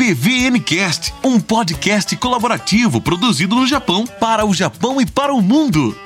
[0.00, 5.98] EBVNcast, um podcast colaborativo produzido no Japão, para o Japão e para o mundo.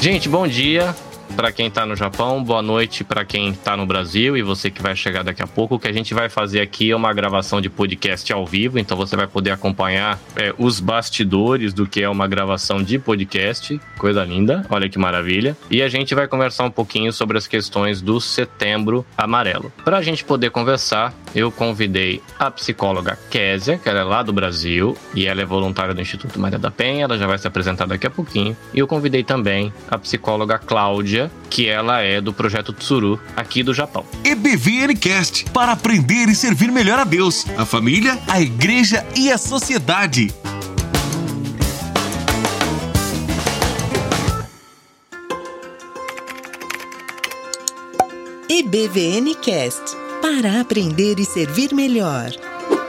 [0.00, 0.94] Gente, bom dia
[1.38, 4.82] para quem está no Japão, boa noite para quem está no Brasil e você que
[4.82, 5.76] vai chegar daqui a pouco.
[5.76, 8.96] O que a gente vai fazer aqui é uma gravação de podcast ao vivo, então
[8.96, 13.80] você vai poder acompanhar é, os bastidores do que é uma gravação de podcast.
[13.98, 15.56] Coisa linda, olha que maravilha.
[15.70, 19.72] E a gente vai conversar um pouquinho sobre as questões do setembro amarelo.
[19.84, 24.32] Para a gente poder conversar, eu convidei a psicóloga Késia, que ela é lá do
[24.32, 27.86] Brasil e ela é voluntária do Instituto Maria da Penha, ela já vai se apresentar
[27.86, 28.56] daqui a pouquinho.
[28.72, 33.74] E eu convidei também a psicóloga Cláudia, que ela é do projeto Tsuru aqui do
[33.74, 34.04] Japão.
[34.24, 40.32] EBVNcast para aprender e servir melhor a Deus, a família, a igreja e a sociedade.
[48.50, 52.30] EBVNcast para aprender e servir melhor.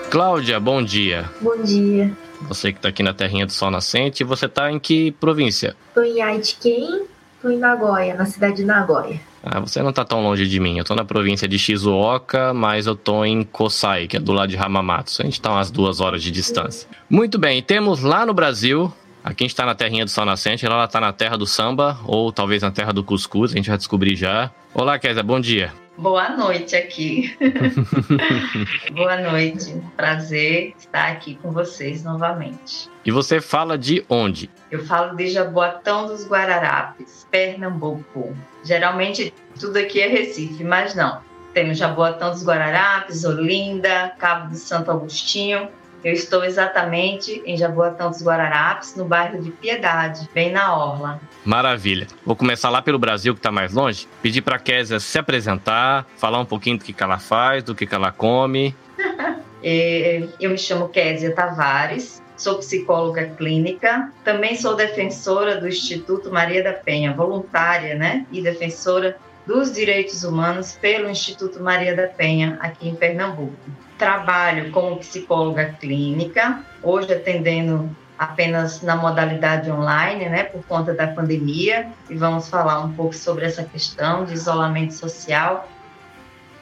[0.10, 1.30] Cláudia, bom dia.
[1.42, 2.12] Bom dia.
[2.48, 5.76] Você que está aqui na terrinha do sol nascente, você está em que província?
[5.90, 7.04] Estou em Aitken,
[7.36, 9.20] Estou em Nagoya, na cidade de Nagoya.
[9.42, 10.78] Ah, você não tá tão longe de mim.
[10.78, 14.50] Eu tô na província de Shizuoka, mas eu tô em Kosai, que é do lado
[14.50, 15.22] de Hamamatsu.
[15.22, 16.90] A gente tá umas duas horas de distância.
[17.10, 18.92] Muito bem, temos lá no Brasil.
[19.24, 21.46] Aqui a gente tá na terrinha do sol nascente, lá ela tá na terra do
[21.46, 24.52] samba, ou talvez na terra do cuscuz, a gente vai descobrir já.
[24.74, 25.72] Olá, Kézia, bom dia.
[26.00, 27.38] Boa noite aqui.
[28.96, 29.84] Boa noite.
[29.98, 32.90] Prazer estar aqui com vocês novamente.
[33.04, 34.50] E você fala de onde?
[34.72, 38.34] Eu falo de Jaboatão dos Guararapes, Pernambuco.
[38.64, 41.22] Geralmente tudo aqui é Recife, mas não.
[41.54, 45.68] Tem o Jaboatão dos Guararapes, Olinda, Cabo de Santo Agostinho,
[46.04, 51.20] eu estou exatamente em Jaboatão dos Guararapes, no bairro de Piedade, bem na Orla.
[51.44, 52.08] Maravilha.
[52.26, 54.08] Vou começar lá pelo Brasil, que está mais longe.
[54.22, 57.76] Pedir para a Késia se apresentar, falar um pouquinho do que, que ela faz, do
[57.76, 58.76] que, que ela come.
[59.62, 66.64] É, eu me chamo Késia Tavares, sou psicóloga clínica, também sou defensora do Instituto Maria
[66.64, 72.88] da Penha, voluntária né, e defensora dos direitos humanos pelo Instituto Maria da Penha, aqui
[72.88, 73.54] em Pernambuco
[74.00, 81.88] trabalho como psicóloga clínica, hoje atendendo apenas na modalidade online, né, por conta da pandemia,
[82.10, 85.70] e vamos falar um pouco sobre essa questão de isolamento social.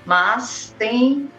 [0.06, 1.32] Mas tem,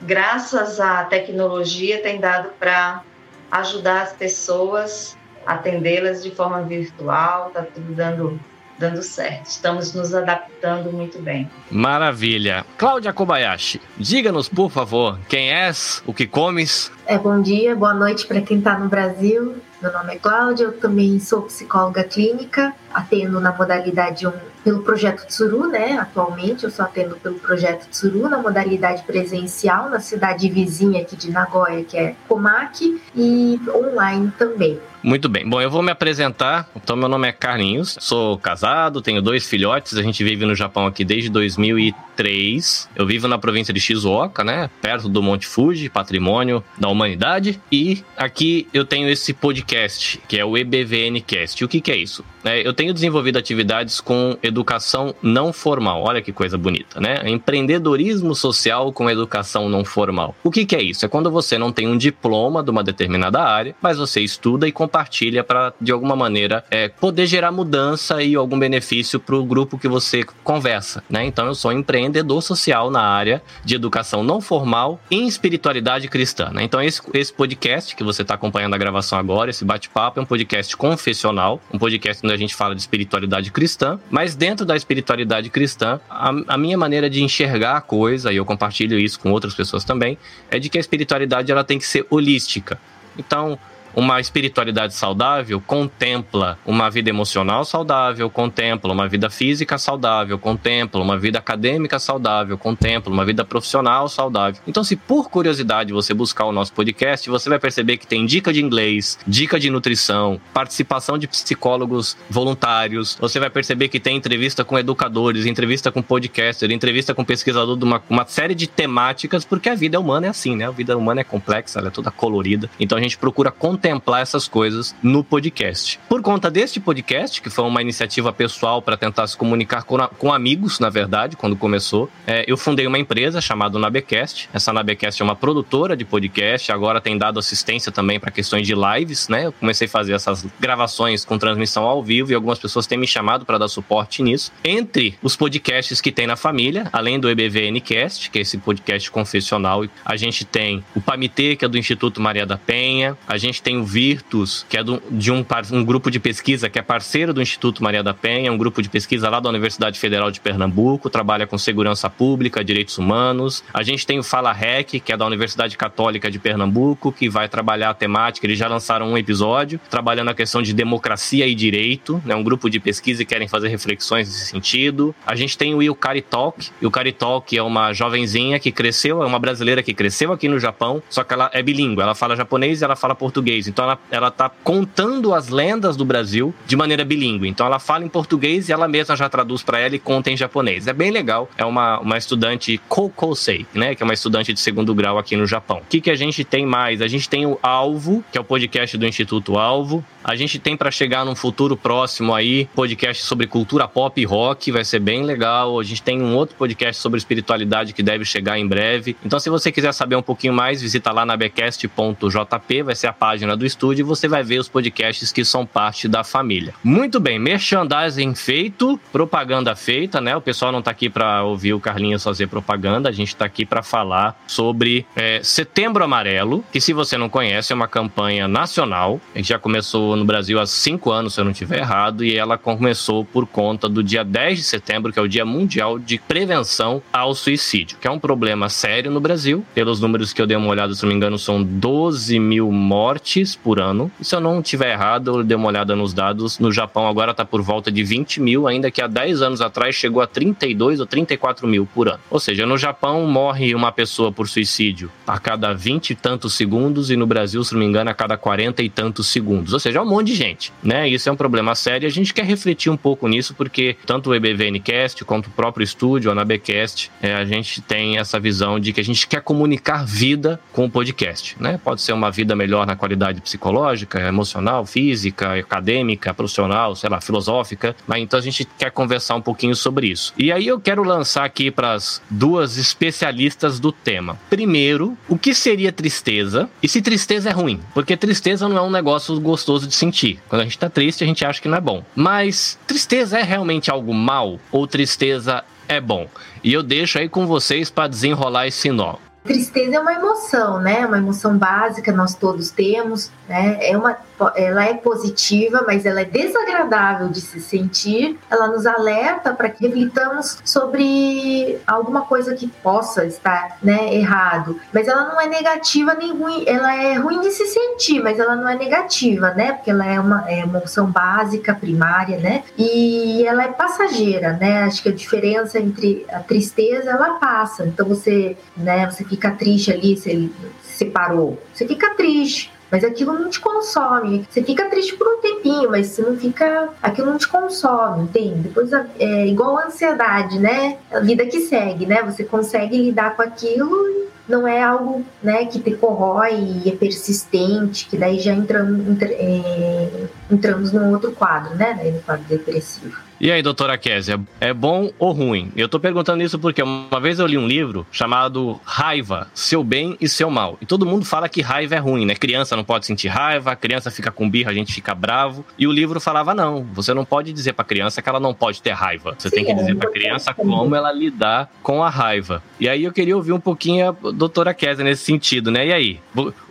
[0.00, 3.02] graças à tecnologia, tem dado para
[3.50, 8.40] ajudar as pessoas, atendê-las de forma virtual, está tudo dando
[8.78, 9.46] dando certo.
[9.46, 11.50] Estamos nos adaptando muito bem.
[11.70, 12.64] Maravilha.
[12.76, 16.90] Cláudia Kobayashi, diga-nos, por favor, quem és, o que comes?
[17.06, 19.56] É, bom dia, boa noite para quem está no Brasil.
[19.80, 24.32] Meu nome é Cláudia, eu também sou psicóloga clínica, atendo na modalidade 1
[24.64, 25.98] pelo projeto Tsuru, né?
[25.98, 31.30] Atualmente eu só atendo pelo projeto Tsuru na modalidade presencial na cidade vizinha aqui de
[31.30, 34.80] Nagoya, que é Komaki, e online também.
[35.04, 35.46] Muito bem.
[35.46, 36.66] Bom, eu vou me apresentar.
[36.74, 39.98] Então, meu nome é Carlinhos, sou casado, tenho dois filhotes.
[39.98, 42.88] A gente vive no Japão aqui desde 2003.
[42.96, 44.70] Eu vivo na província de Shizuoka, né?
[44.80, 47.60] Perto do Monte Fuji, patrimônio da humanidade.
[47.70, 51.62] E aqui eu tenho esse podcast, que é o EBVNcast.
[51.62, 52.24] O que, que é isso?
[52.44, 56.02] É, eu tenho desenvolvido atividades com educação não formal.
[56.02, 57.28] Olha que coisa bonita, né?
[57.28, 60.34] Empreendedorismo social com educação não formal.
[60.42, 61.04] O que, que é isso?
[61.04, 64.72] É quando você não tem um diploma de uma determinada área, mas você estuda e
[64.72, 69.78] compartilha para, de alguma maneira, é, poder gerar mudança e algum benefício para o grupo
[69.78, 71.24] que você conversa, né?
[71.24, 76.62] Então, eu sou empreendedor social na área de educação não formal em espiritualidade cristã, né?
[76.62, 80.26] Então, esse, esse podcast que você está acompanhando a gravação agora, esse bate-papo, é um
[80.26, 85.50] podcast confessional, um podcast onde a gente fala de espiritualidade cristã, mas dentro da espiritualidade
[85.50, 89.54] cristã, a, a minha maneira de enxergar a coisa, e eu compartilho isso com outras
[89.54, 90.18] pessoas também,
[90.50, 92.78] é de que a espiritualidade ela tem que ser holística.
[93.16, 93.58] Então,
[93.94, 101.18] uma espiritualidade saudável contempla uma vida emocional saudável, contempla uma vida física saudável, contempla uma
[101.18, 104.60] vida acadêmica saudável, contempla uma vida profissional saudável.
[104.66, 108.52] Então, se por curiosidade você buscar o nosso podcast, você vai perceber que tem dica
[108.52, 113.16] de inglês, dica de nutrição, participação de psicólogos voluntários.
[113.20, 117.84] Você vai perceber que tem entrevista com educadores, entrevista com podcaster, entrevista com pesquisador de
[117.84, 120.66] uma, uma série de temáticas, porque a vida humana é assim, né?
[120.66, 122.68] A vida humana é complexa, ela é toda colorida.
[122.78, 126.00] Então a gente procura contemplar contemplar essas coisas no podcast.
[126.08, 130.32] Por conta deste podcast, que foi uma iniciativa pessoal para tentar se comunicar com, com,
[130.32, 134.48] amigos, na verdade, quando começou, é, eu fundei uma empresa chamada Nabecast.
[134.54, 138.74] Essa Nabecast é uma produtora de podcast, agora tem dado assistência também para questões de
[138.74, 139.46] lives, né?
[139.46, 143.06] Eu comecei a fazer essas gravações com transmissão ao vivo e algumas pessoas têm me
[143.06, 144.50] chamado para dar suporte nisso.
[144.64, 149.84] Entre os podcasts que tem na família, além do EBVNcast, que é esse podcast confessional,
[150.02, 153.73] a gente tem o Pamitê, que é do Instituto Maria da Penha, a gente tem
[153.76, 157.42] o Virtus, que é do, de um, um grupo de pesquisa que é parceiro do
[157.42, 161.46] Instituto Maria da Penha, um grupo de pesquisa lá da Universidade Federal de Pernambuco, trabalha
[161.46, 163.62] com segurança pública, direitos humanos.
[163.72, 167.48] A gente tem o Fala Rec, que é da Universidade Católica de Pernambuco, que vai
[167.48, 172.22] trabalhar a temática, eles já lançaram um episódio, trabalhando a questão de democracia e direito,
[172.24, 172.34] né?
[172.34, 175.14] Um grupo de pesquisa e querem fazer reflexões nesse sentido.
[175.26, 179.38] A gente tem o Yukari Talk, Yukari Talk é uma jovenzinha que cresceu, é uma
[179.38, 182.84] brasileira que cresceu aqui no Japão, só que ela é bilíngue, ela fala japonês e
[182.84, 183.63] ela fala português.
[183.66, 187.48] Então ela, ela tá contando as lendas do Brasil de maneira bilíngue.
[187.48, 190.36] Então ela fala em português e ela mesma já traduz para ela e conta em
[190.36, 190.86] japonês.
[190.86, 191.48] É bem legal.
[191.56, 193.94] É uma, uma estudante Kokosei, né?
[193.94, 195.78] Que é uma estudante de segundo grau aqui no Japão.
[195.78, 197.00] O que, que a gente tem mais?
[197.00, 200.04] A gente tem o Alvo, que é o podcast do Instituto Alvo.
[200.22, 204.72] A gente tem para chegar num futuro próximo aí podcast sobre cultura pop e rock,
[204.72, 205.78] vai ser bem legal.
[205.78, 209.16] A gente tem um outro podcast sobre espiritualidade que deve chegar em breve.
[209.24, 213.12] Então, se você quiser saber um pouquinho mais, visita lá na becast.jp, vai ser a
[213.12, 216.74] página do estúdio e você vai ver os podcasts que são parte da família.
[216.82, 220.36] Muito bem, merchandising feito, propaganda feita, né?
[220.36, 223.64] O pessoal não tá aqui para ouvir o Carlinhos fazer propaganda, a gente tá aqui
[223.64, 229.20] para falar sobre é, Setembro Amarelo, que se você não conhece, é uma campanha nacional,
[229.34, 232.36] a gente já começou no Brasil há cinco anos, se eu não estiver errado, e
[232.36, 236.18] ela começou por conta do dia 10 de setembro, que é o Dia Mundial de
[236.18, 239.64] Prevenção ao Suicídio, que é um problema sério no Brasil.
[239.74, 243.43] Pelos números que eu dei uma olhada, se não me engano, são 12 mil mortes
[243.52, 244.10] por ano.
[244.20, 247.32] E se eu não estiver errado, eu dei uma olhada nos dados, no Japão agora
[247.32, 251.00] está por volta de 20 mil, ainda que há 10 anos atrás chegou a 32
[251.00, 252.20] ou 34 mil por ano.
[252.30, 257.10] Ou seja, no Japão morre uma pessoa por suicídio a cada 20 e tantos segundos,
[257.10, 259.72] e no Brasil, se não me engano, a cada 40 e tantos segundos.
[259.72, 261.08] Ou seja, é um monte de gente, né?
[261.08, 264.34] Isso é um problema sério a gente quer refletir um pouco nisso, porque tanto o
[264.34, 269.00] EBVNcast quanto o próprio estúdio, a Nabecast, é, a gente tem essa visão de que
[269.00, 271.80] a gente quer comunicar vida com o podcast, né?
[271.82, 277.94] Pode ser uma vida melhor na qualidade psicológica, emocional, física, acadêmica, profissional, sei lá, filosófica,
[278.06, 280.32] mas então a gente quer conversar um pouquinho sobre isso.
[280.36, 284.38] E aí eu quero lançar aqui para as duas especialistas do tema.
[284.50, 287.80] Primeiro, o que seria tristeza e se tristeza é ruim?
[287.92, 290.40] Porque tristeza não é um negócio gostoso de sentir.
[290.48, 292.04] Quando a gente tá triste, a gente acha que não é bom.
[292.14, 296.28] Mas tristeza é realmente algo mal ou tristeza é bom?
[296.62, 299.16] E eu deixo aí com vocês para desenrolar esse nó.
[299.44, 301.04] Tristeza é uma emoção, né?
[301.06, 303.78] Uma emoção básica, nós todos temos, né?
[303.80, 304.16] É uma,
[304.56, 308.38] ela é positiva, mas ela é desagradável de se sentir.
[308.50, 314.80] Ela nos alerta para que reflitamos sobre alguma coisa que possa estar, né, errado.
[314.92, 316.64] Mas ela não é negativa nem ruim.
[316.66, 319.72] Ela é ruim de se sentir, mas ela não é negativa, né?
[319.72, 322.64] Porque ela é uma é emoção básica, primária, né?
[322.76, 324.84] E ela é passageira, né?
[324.84, 327.86] Acho que a diferença entre a tristeza, ela passa.
[327.86, 329.08] Então você, né?
[329.10, 330.52] Você fica triste ali, ele
[330.82, 331.60] separou.
[331.72, 334.46] Você fica triste, mas aquilo não te consome.
[334.48, 336.90] Você fica triste por um tempinho, mas você não fica.
[337.02, 338.68] Aquilo não te consome, entende?
[338.68, 340.98] Depois é igual a ansiedade, né?
[341.10, 342.22] A vida que segue, né?
[342.22, 348.06] Você consegue lidar com aquilo não é algo né, que te corrói e é persistente,
[348.06, 351.94] que daí já entramos, é, entramos num outro quadro, né?
[352.14, 353.16] No quadro depressivo.
[353.44, 355.70] E aí, doutora Késia, é bom ou ruim?
[355.76, 360.16] Eu tô perguntando isso porque uma vez eu li um livro chamado Raiva, Seu Bem
[360.18, 360.78] e Seu Mal.
[360.80, 362.34] E todo mundo fala que raiva é ruim, né?
[362.34, 365.62] Criança não pode sentir raiva, a criança fica com birra, a gente fica bravo.
[365.78, 368.80] E o livro falava não, você não pode dizer pra criança que ela não pode
[368.80, 369.36] ter raiva.
[369.38, 372.62] Você Sim, tem que dizer pra criança como ela lidar com a raiva.
[372.80, 375.88] E aí eu queria ouvir um pouquinho a doutora Késia nesse sentido, né?
[375.88, 376.20] E aí,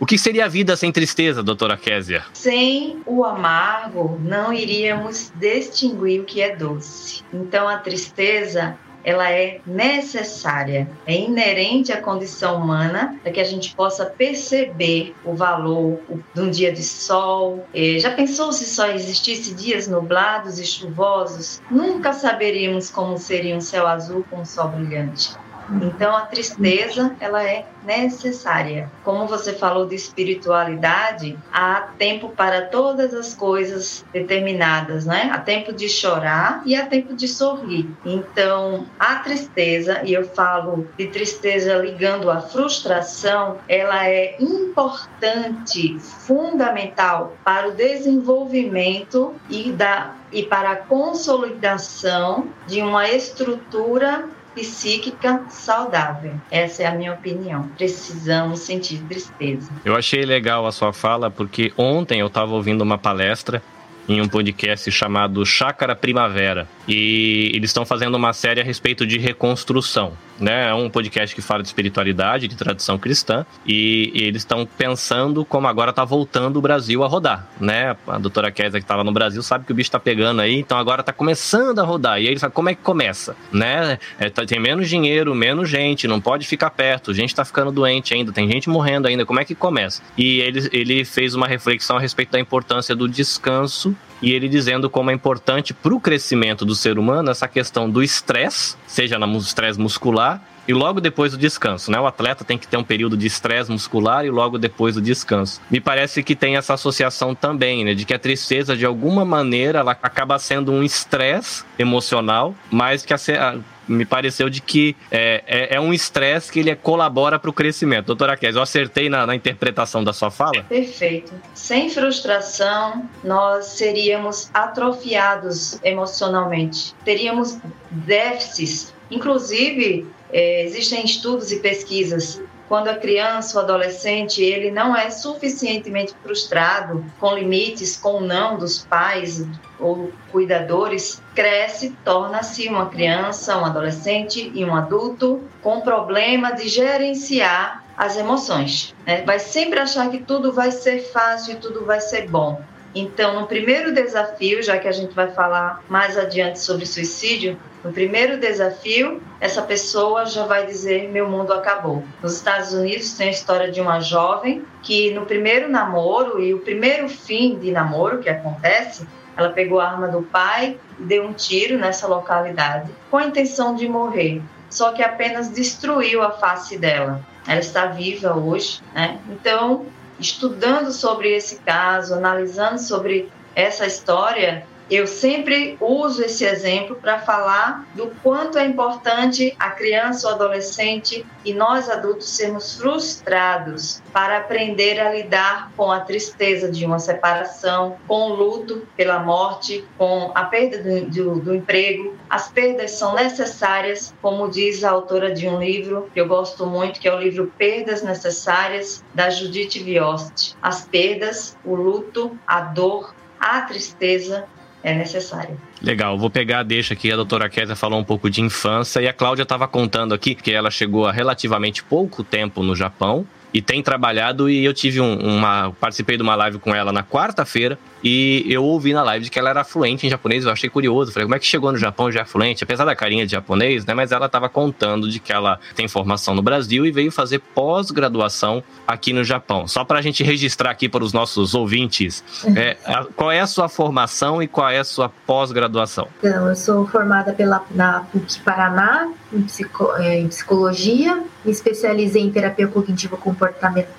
[0.00, 2.24] o que seria a vida sem tristeza, doutora Késia?
[2.32, 7.22] Sem o amargo, não iríamos distinguir o que é doce.
[7.32, 13.74] Então a tristeza ela é necessária, é inerente à condição humana para que a gente
[13.76, 16.00] possa perceber o valor
[16.34, 17.66] de um dia de sol.
[17.74, 21.60] É, já pensou se só existisse dias nublados e chuvosos?
[21.70, 25.36] Nunca saberíamos como seria um céu azul com um sol brilhante.
[25.82, 28.90] Então a tristeza ela é necessária.
[29.02, 35.30] Como você falou de espiritualidade, há tempo para todas as coisas determinadas, né?
[35.32, 37.88] Há tempo de chorar e há tempo de sorrir.
[38.04, 47.36] Então, a tristeza, e eu falo de tristeza ligando à frustração, ela é importante, fundamental
[47.44, 56.34] para o desenvolvimento e da e para a consolidação de uma estrutura psíquica saudável.
[56.50, 57.68] Essa é a minha opinião.
[57.76, 59.70] Precisamos sentir tristeza.
[59.84, 63.62] Eu achei legal a sua fala porque ontem eu estava ouvindo uma palestra
[64.08, 66.68] em um podcast chamado Chácara Primavera.
[66.86, 70.12] E eles estão fazendo uma série a respeito de reconstrução.
[70.38, 70.68] Né?
[70.68, 75.44] É um podcast que fala de espiritualidade, de tradição cristã, e, e eles estão pensando
[75.44, 77.48] como agora está voltando o Brasil a rodar.
[77.60, 77.96] Né?
[78.06, 80.58] A doutora Kézia, que está lá no Brasil, sabe que o bicho está pegando aí,
[80.58, 82.20] então agora está começando a rodar.
[82.20, 83.36] E aí eles sabem como é que começa.
[83.52, 83.98] Né?
[84.18, 88.12] É, tá, tem menos dinheiro, menos gente, não pode ficar perto, gente está ficando doente
[88.14, 90.02] ainda, tem gente morrendo ainda, como é que começa?
[90.16, 94.88] E ele, ele fez uma reflexão a respeito da importância do descanso e ele dizendo
[94.88, 99.38] como é importante para o crescimento do ser humano essa questão do estresse, seja no
[99.38, 102.00] estresse muscular e logo depois do descanso, né?
[102.00, 105.60] O atleta tem que ter um período de estresse muscular e logo depois do descanso.
[105.70, 107.92] Me parece que tem essa associação também, né?
[107.92, 113.12] De que a tristeza, de alguma maneira, ela acaba sendo um estresse emocional, mas que
[113.12, 117.52] a, me pareceu de que é, é, é um estresse que ele colabora para o
[117.52, 118.06] crescimento.
[118.06, 120.62] Doutora Kézia, eu acertei na, na, interpretação da sua fala?
[120.64, 121.32] Perfeito.
[121.54, 127.58] Sem frustração, nós seríamos atrofiados emocionalmente, teríamos
[127.90, 128.92] déficits.
[129.10, 136.14] Inclusive, é, existem estudos e pesquisas quando a criança ou adolescente ele não é suficientemente
[136.22, 139.46] frustrado com limites, com não dos pais
[139.78, 147.84] ou cuidadores, cresce, torna-se uma criança, um adolescente e um adulto com problema de gerenciar
[147.96, 148.94] as emoções.
[149.06, 149.22] Né?
[149.22, 152.60] Vai sempre achar que tudo vai ser fácil e tudo vai ser bom.
[152.94, 157.92] Então, no primeiro desafio, já que a gente vai falar mais adiante sobre suicídio, no
[157.92, 162.02] primeiro desafio, essa pessoa já vai dizer: Meu mundo acabou.
[162.22, 166.60] Nos Estados Unidos tem a história de uma jovem que, no primeiro namoro e o
[166.60, 171.34] primeiro fim de namoro que acontece, ela pegou a arma do pai e deu um
[171.34, 177.20] tiro nessa localidade com a intenção de morrer, só que apenas destruiu a face dela.
[177.46, 179.18] Ela está viva hoje, né?
[179.28, 179.84] Então,
[180.18, 187.86] estudando sobre esse caso, analisando sobre essa história, eu sempre uso esse exemplo para falar
[187.94, 195.00] do quanto é importante a criança ou adolescente e nós adultos sermos frustrados para aprender
[195.00, 200.44] a lidar com a tristeza de uma separação, com o luto pela morte, com a
[200.44, 202.14] perda do, do, do emprego.
[202.28, 207.00] As perdas são necessárias, como diz a autora de um livro que eu gosto muito,
[207.00, 210.56] que é o livro Perdas Necessárias, da Judith Viost.
[210.60, 214.46] As perdas, o luto, a dor, a tristeza
[214.84, 215.58] é necessário.
[215.82, 219.12] Legal, vou pegar, deixa aqui, a doutora Kézia falou um pouco de infância e a
[219.14, 223.80] Cláudia estava contando aqui que ela chegou há relativamente pouco tempo no Japão e tem
[223.80, 228.44] trabalhado e eu tive um, uma participei de uma live com ela na quarta-feira e
[228.48, 231.24] eu ouvi na live de que ela era fluente em japonês, eu achei curioso, falei,
[231.24, 233.94] como é que chegou no Japão já é fluente, apesar da carinha de japonês, né,
[233.94, 238.62] mas ela estava contando de que ela tem formação no Brasil e veio fazer pós-graduação
[238.86, 239.68] aqui no Japão.
[239.68, 242.24] Só para a gente registrar aqui para os nossos ouvintes,
[242.56, 246.08] é, a, qual é a sua formação e qual é a sua pós-graduação?
[246.18, 252.22] Então, eu sou formada pela, na PUC Paraná, em, psico, é, em psicologia, me especializei
[252.22, 253.90] em terapia cognitiva comportamental.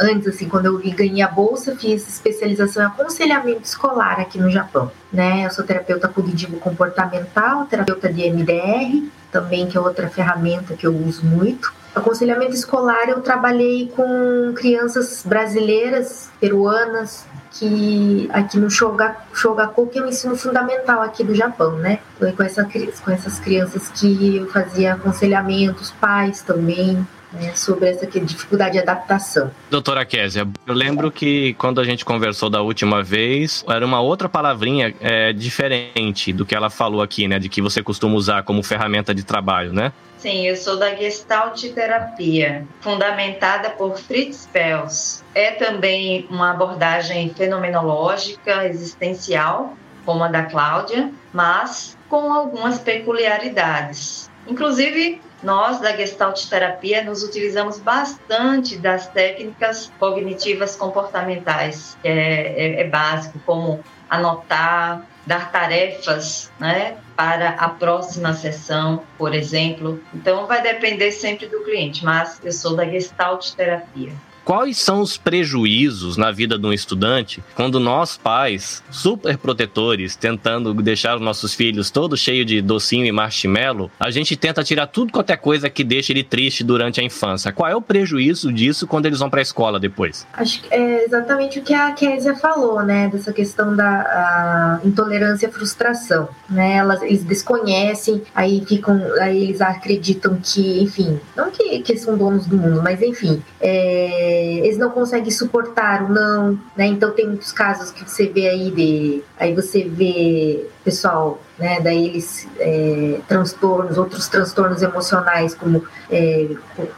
[0.00, 4.90] Antes, assim, quando eu ganhei a bolsa, fiz especialização em aconselhamento escolar aqui no Japão.
[5.12, 5.46] Né?
[5.46, 10.96] Eu sou terapeuta cognitivo comportamental, terapeuta de MDR, também que é outra ferramenta que eu
[10.96, 11.72] uso muito.
[11.94, 20.08] Aconselhamento escolar, eu trabalhei com crianças brasileiras, peruanas, que aqui no Shogaku, que é o
[20.08, 21.98] ensino fundamental aqui do Japão, né?
[22.18, 28.72] Com, essa, com essas crianças que eu fazia aconselhamentos, pais também, né, sobre essa dificuldade
[28.72, 29.50] de adaptação.
[29.70, 34.28] Doutora Késia, eu lembro que quando a gente conversou da última vez, era uma outra
[34.28, 37.38] palavrinha é, diferente do que ela falou aqui, né?
[37.38, 39.92] De que você costuma usar como ferramenta de trabalho, né?
[40.18, 45.22] Sim, eu sou da Gestalt Terapia, fundamentada por Fritz Pels.
[45.32, 54.28] É também uma abordagem fenomenológica, existencial, como a da Cláudia, mas com algumas peculiaridades.
[54.48, 62.80] Inclusive, nós da Gestalt Terapia nos utilizamos bastante das técnicas cognitivas comportamentais, que é, é,
[62.80, 70.00] é básico, como anotar, dar tarefas, né, para a próxima sessão, por exemplo.
[70.14, 74.12] Então vai depender sempre do cliente, mas eu sou da Gestalt Terapia.
[74.48, 80.72] Quais são os prejuízos na vida de um estudante quando nós, pais, super protetores, tentando
[80.72, 85.12] deixar os nossos filhos todos cheios de docinho e marshmallow, a gente tenta tirar tudo
[85.12, 87.52] quanto é coisa que deixa ele triste durante a infância?
[87.52, 90.26] Qual é o prejuízo disso quando eles vão para a escola depois?
[90.32, 93.08] Acho que é exatamente o que a Kézia falou, né?
[93.08, 96.76] Dessa questão da intolerância e frustração, né?
[96.76, 102.46] Elas, eles desconhecem, aí ficam, aí eles acreditam que, enfim, não que, que são donos
[102.46, 106.86] do mundo, mas enfim, é eles não conseguem suportar o não, né?
[106.86, 111.80] Então tem muitos casos que você vê aí de, aí você vê pessoal, né?
[111.80, 116.48] Daí eles é, transtornos, outros transtornos emocionais como é,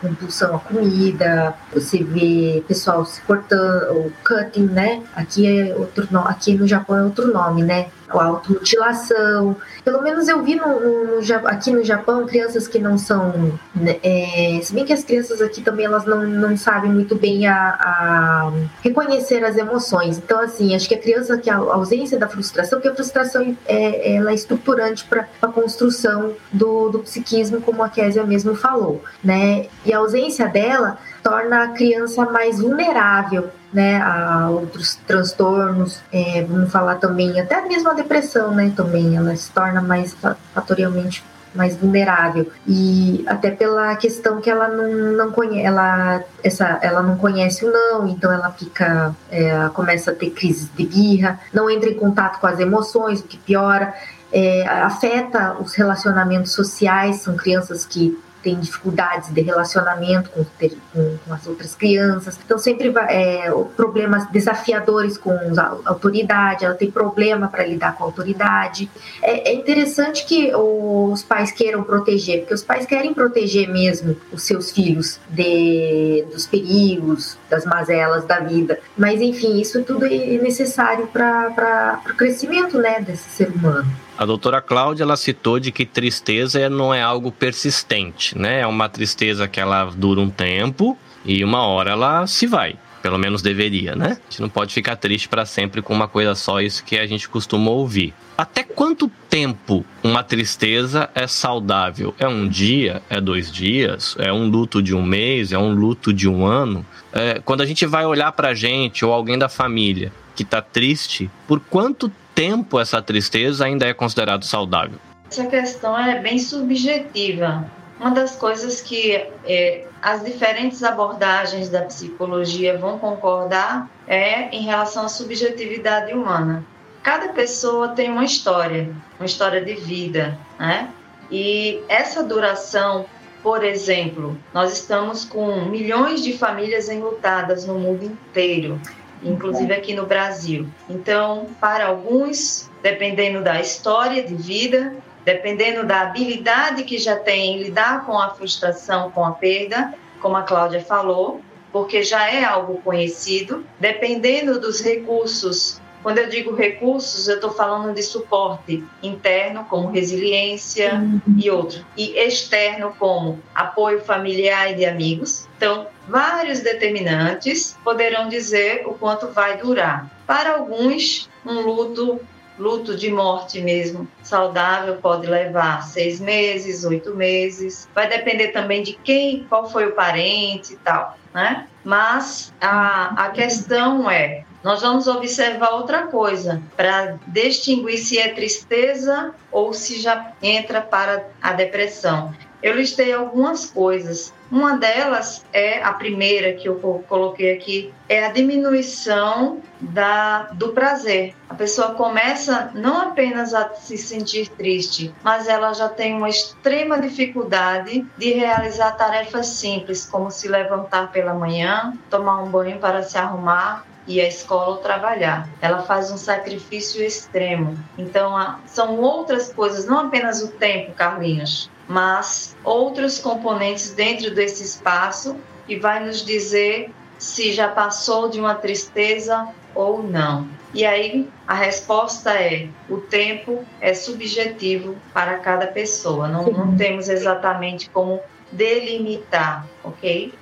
[0.01, 5.03] compulsão à comida, você vê pessoal se cortando, o cutting, né?
[5.15, 7.89] Aqui é outro, aqui no Japão é outro nome, né?
[8.19, 13.59] A automutilação, pelo menos eu vi no, no, aqui no Japão crianças que não são.
[13.75, 17.47] Né, é, se bem que as crianças aqui também elas não, não sabem muito bem
[17.47, 18.53] a, a
[18.83, 20.19] reconhecer as emoções.
[20.19, 24.15] Então, assim, acho que a criança que a ausência da frustração, porque a frustração é,
[24.15, 29.67] ela é estruturante para a construção do, do psiquismo, como a Késia mesmo falou, né?
[29.85, 36.71] E a ausência dela torna a criança mais vulnerável né, a outros transtornos, é, vamos
[36.71, 40.17] falar também, até mesmo a depressão, né, também, ela se torna mais
[40.55, 41.25] fatorialmente
[41.55, 42.51] mais vulnerável.
[42.67, 47.73] E até pela questão que ela não, não conhece ela essa ela não conhece o
[47.73, 52.39] não então ela fica é, começa a ter crises de birra não entra em contato
[52.41, 53.93] com as emoções o que piora
[54.33, 61.35] é, afeta os relacionamentos sociais são crianças que tem dificuldades de relacionamento com, com, com
[61.35, 62.39] as outras crianças.
[62.45, 68.07] Então, sempre é, problemas desafiadores com a autoridade, ela tem problema para lidar com a
[68.07, 68.91] autoridade.
[69.23, 74.43] É, é, interessante que os pais queiram proteger, porque os pais querem proteger mesmo os
[74.43, 78.81] seus filhos de, dos perigos, das mazelas da vida.
[78.97, 83.91] Mas, enfim, isso tudo é necessário para o crescimento né, desse ser humano.
[84.21, 88.61] A doutora Cláudia ela citou de que tristeza não é algo persistente, né?
[88.61, 92.77] É uma tristeza que ela dura um tempo e uma hora ela se vai.
[93.01, 94.19] Pelo menos deveria, né?
[94.21, 97.07] A gente não pode ficar triste para sempre com uma coisa só, isso que a
[97.07, 98.13] gente costuma ouvir.
[98.37, 102.15] Até quanto tempo uma tristeza é saudável?
[102.19, 103.01] É um dia?
[103.09, 104.17] É dois dias?
[104.19, 105.51] É um luto de um mês?
[105.51, 106.85] É um luto de um ano?
[107.11, 111.31] É, quando a gente vai olhar pra gente ou alguém da família que tá triste,
[111.49, 114.99] por quanto tempo essa tristeza ainda é considerado saudável?
[115.31, 117.71] Essa questão é bem subjetiva.
[118.01, 119.13] Uma das coisas que
[119.45, 126.65] é, as diferentes abordagens da psicologia vão concordar é em relação à subjetividade humana.
[127.03, 130.89] Cada pessoa tem uma história, uma história de vida, né?
[131.31, 133.05] E essa duração,
[133.43, 138.81] por exemplo, nós estamos com milhões de famílias enlutadas no mundo inteiro
[139.23, 140.69] inclusive aqui no Brasil.
[140.89, 147.63] Então, para alguns, dependendo da história de vida, dependendo da habilidade que já tem em
[147.63, 151.41] lidar com a frustração, com a perda, como a Cláudia falou,
[151.73, 157.95] porque já é algo conhecido, dependendo dos recursos quando eu digo recursos, eu estou falando
[157.95, 161.21] de suporte interno, como resiliência uhum.
[161.37, 165.49] e outro, e externo, como apoio familiar e de amigos.
[165.57, 170.11] Então, vários determinantes poderão dizer o quanto vai durar.
[170.27, 172.21] Para alguns, um luto,
[172.59, 177.89] luto de morte mesmo, saudável, pode levar seis meses, oito meses.
[177.95, 181.67] Vai depender também de quem, qual foi o parente e tal, né?
[181.85, 189.35] Mas a, a questão é nós vamos observar outra coisa para distinguir se é tristeza
[189.51, 192.35] ou se já entra para a depressão.
[192.63, 194.35] Eu listei algumas coisas.
[194.51, 196.75] Uma delas é a primeira que eu
[197.09, 201.35] coloquei aqui, é a diminuição da, do prazer.
[201.49, 207.01] A pessoa começa não apenas a se sentir triste, mas ela já tem uma extrema
[207.01, 213.17] dificuldade de realizar tarefas simples, como se levantar pela manhã, tomar um banho para se
[213.17, 215.49] arrumar, ir à escola ou trabalhar.
[215.61, 217.79] Ela faz um sacrifício extremo.
[217.97, 225.37] Então, são outras coisas, não apenas o tempo, Carlinhos, mas outros componentes dentro desse espaço
[225.67, 230.49] que vai nos dizer se já passou de uma tristeza ou não.
[230.73, 237.09] E aí a resposta é: o tempo é subjetivo para cada pessoa, não, não temos
[237.09, 238.21] exatamente como
[238.53, 240.33] delimitar, ok?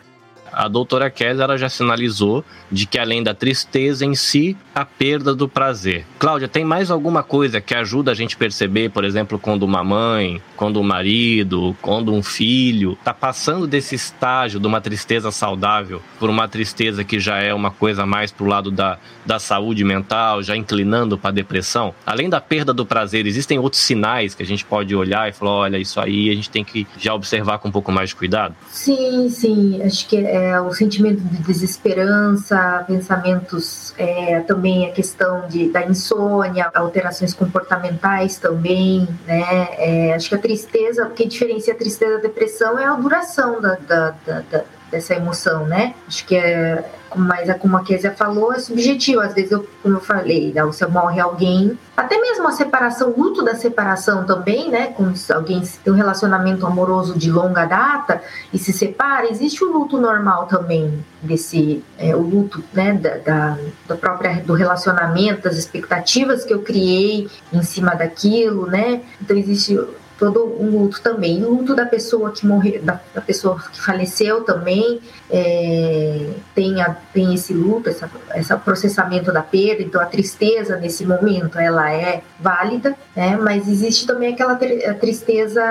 [0.52, 5.34] A doutora Kézia ela já sinalizou de que além da tristeza em si, a perda
[5.34, 6.06] do prazer.
[6.18, 10.40] Cláudia, tem mais alguma coisa que ajuda a gente perceber, por exemplo, quando uma mãe,
[10.56, 16.30] quando um marido, quando um filho está passando desse estágio de uma tristeza saudável por
[16.30, 20.56] uma tristeza que já é uma coisa mais pro lado da, da saúde mental, já
[20.56, 21.94] inclinando para a depressão?
[22.06, 25.52] Além da perda do prazer, existem outros sinais que a gente pode olhar e falar,
[25.52, 28.54] olha, isso aí a gente tem que já observar com um pouco mais de cuidado?
[28.68, 29.80] Sim, sim.
[29.82, 36.70] Acho que é o sentimento de desesperança, pensamentos, é, também a questão de, da insônia,
[36.74, 39.68] alterações comportamentais também, né?
[39.79, 43.61] É, acho que a tristeza, o que diferencia a tristeza da depressão é a duração
[43.61, 45.94] da, da, da, da dessa emoção, né?
[46.07, 49.20] Acho que é, mas é como a Kézia falou, é subjetivo.
[49.20, 53.20] Às vezes, eu, como eu falei, né, você morre alguém, até mesmo a separação, o
[53.20, 54.92] luto da separação também, né?
[54.96, 58.22] Quando alguém tem um relacionamento amoroso de longa data
[58.53, 62.92] e se separa, existe o luto normal também desse, é, o luto, né?
[62.94, 69.03] Da, da, da, própria do relacionamento, das expectativas que eu criei em cima daquilo, né?
[69.20, 69.79] Então existe
[70.18, 71.42] todo um luto também.
[71.44, 75.00] O luto da pessoa que morreu, da, da pessoa que faleceu também
[75.31, 81.07] é, tem, a, tem esse luto, essa, esse processamento da perda, então a tristeza nesse
[81.07, 83.37] momento ela é válida, né?
[83.37, 84.57] mas existe também aquela
[85.00, 85.62] tristeza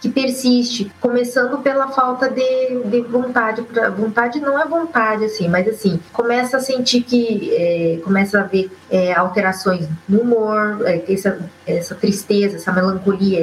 [0.00, 5.68] que persiste, começando pela falta de, de vontade, pra, vontade não é vontade assim, mas
[5.68, 11.38] assim, começa a sentir que, é, começa a ver é, alterações no humor, é, essa,
[11.66, 13.38] essa tristeza, essa melancolia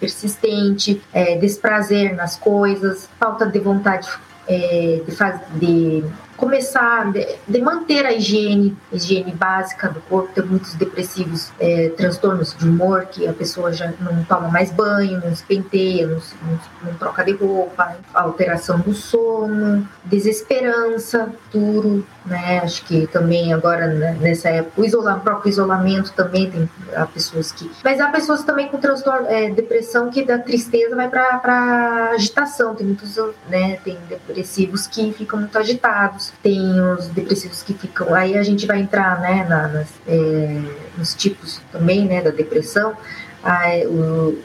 [0.00, 4.08] persistente, é, desprazer nas coisas, falta de vontade
[4.46, 6.04] é, de, faz, de
[6.36, 10.32] começar de, de, manter a higiene, higiene básica do corpo.
[10.34, 15.20] Tem muitos depressivos, é, transtornos de humor, que a pessoa já não toma mais banho,
[15.24, 22.60] não se penteia, não, não, não troca de roupa, alteração do sono, desesperança, duro, né?
[22.60, 27.52] Acho que também agora né, nessa época o isola, próprio isolamento também tem há pessoas
[27.52, 32.74] que, mas há pessoas também com transtorno, é, depressão que da tristeza vai para agitação.
[32.74, 33.16] Tem muitos,
[33.48, 33.78] né?
[33.84, 38.14] Tem depressivos que ficam muito agitados, tem os depressivos que ficam.
[38.14, 39.46] Aí a gente vai entrar, né?
[39.48, 40.60] Na, nas, é,
[40.96, 42.22] nos tipos também, né?
[42.22, 42.96] Da depressão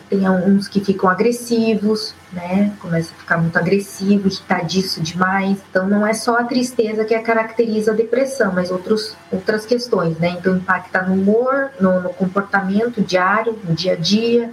[0.10, 2.74] tem uns que ficam agressivos, né?
[2.80, 5.58] Começa a ficar muito agressivo, irritadiço demais.
[5.70, 10.36] Então não é só a tristeza que caracteriza a depressão, mas outros, outras questões, né?
[10.38, 14.52] Então impacta no humor, no, no comportamento diário, no dia a dia,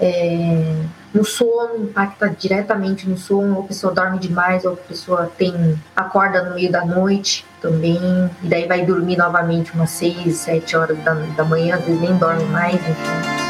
[0.00, 0.74] é,
[1.14, 5.80] no sono, impacta diretamente no sono, ou a pessoa dorme demais, ou a pessoa tem
[5.94, 10.98] acorda no meio da noite também, e daí vai dormir novamente umas 6, 7 horas
[11.04, 13.44] da, da manhã, às vezes nem dorme mais, enfim.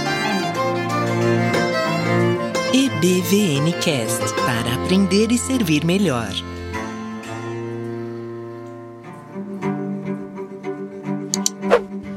[2.74, 6.33] EBVN Cast para aprender e servir melhor.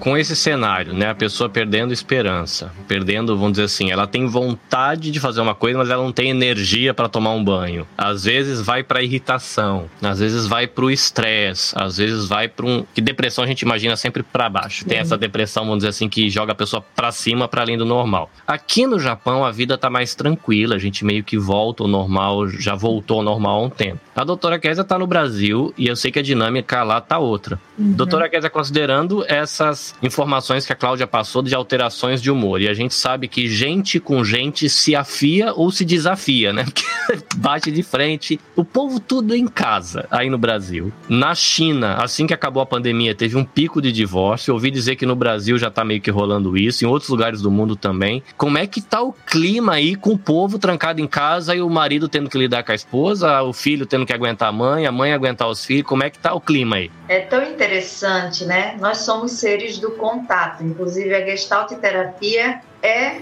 [0.08, 5.12] Com esse cenário, né, a pessoa perdendo esperança, perdendo, vamos dizer assim, ela tem vontade
[5.12, 7.86] de fazer uma coisa, mas ela não tem energia para tomar um banho.
[7.98, 12.66] Às vezes vai para irritação, às vezes vai para o estresse, às vezes vai para
[12.66, 14.86] um que depressão a gente imagina sempre para baixo.
[14.86, 15.04] Tem uhum.
[15.04, 18.32] essa depressão, vamos dizer assim, que joga a pessoa para cima, para além do normal.
[18.48, 22.48] Aqui no Japão a vida tá mais tranquila, a gente meio que volta ao normal,
[22.48, 24.00] já voltou ao normal há um tempo.
[24.18, 27.62] A doutora Kézia tá no Brasil e eu sei que a dinâmica lá tá outra.
[27.78, 27.92] Uhum.
[27.92, 32.60] Doutora Kézia, considerando essas informações que a Cláudia passou de alterações de humor.
[32.60, 36.66] E a gente sabe que gente com gente se afia ou se desafia, né?
[37.08, 38.40] Porque bate de frente.
[38.56, 40.92] O povo tudo em casa aí no Brasil.
[41.08, 44.50] Na China, assim que acabou a pandemia, teve um pico de divórcio.
[44.50, 47.40] Eu ouvi dizer que no Brasil já tá meio que rolando isso, em outros lugares
[47.40, 48.24] do mundo também.
[48.36, 51.70] Como é que tá o clima aí com o povo trancado em casa e o
[51.70, 54.92] marido tendo que lidar com a esposa, o filho tendo que aguentar a mãe, a
[54.92, 55.88] mãe aguentar os filhos?
[55.88, 56.92] Como é que tá o clima aí?
[57.08, 58.76] É tão interessante, né?
[58.80, 60.64] Nós somos seres do contato.
[60.64, 63.22] Inclusive, a Gestalt terapia é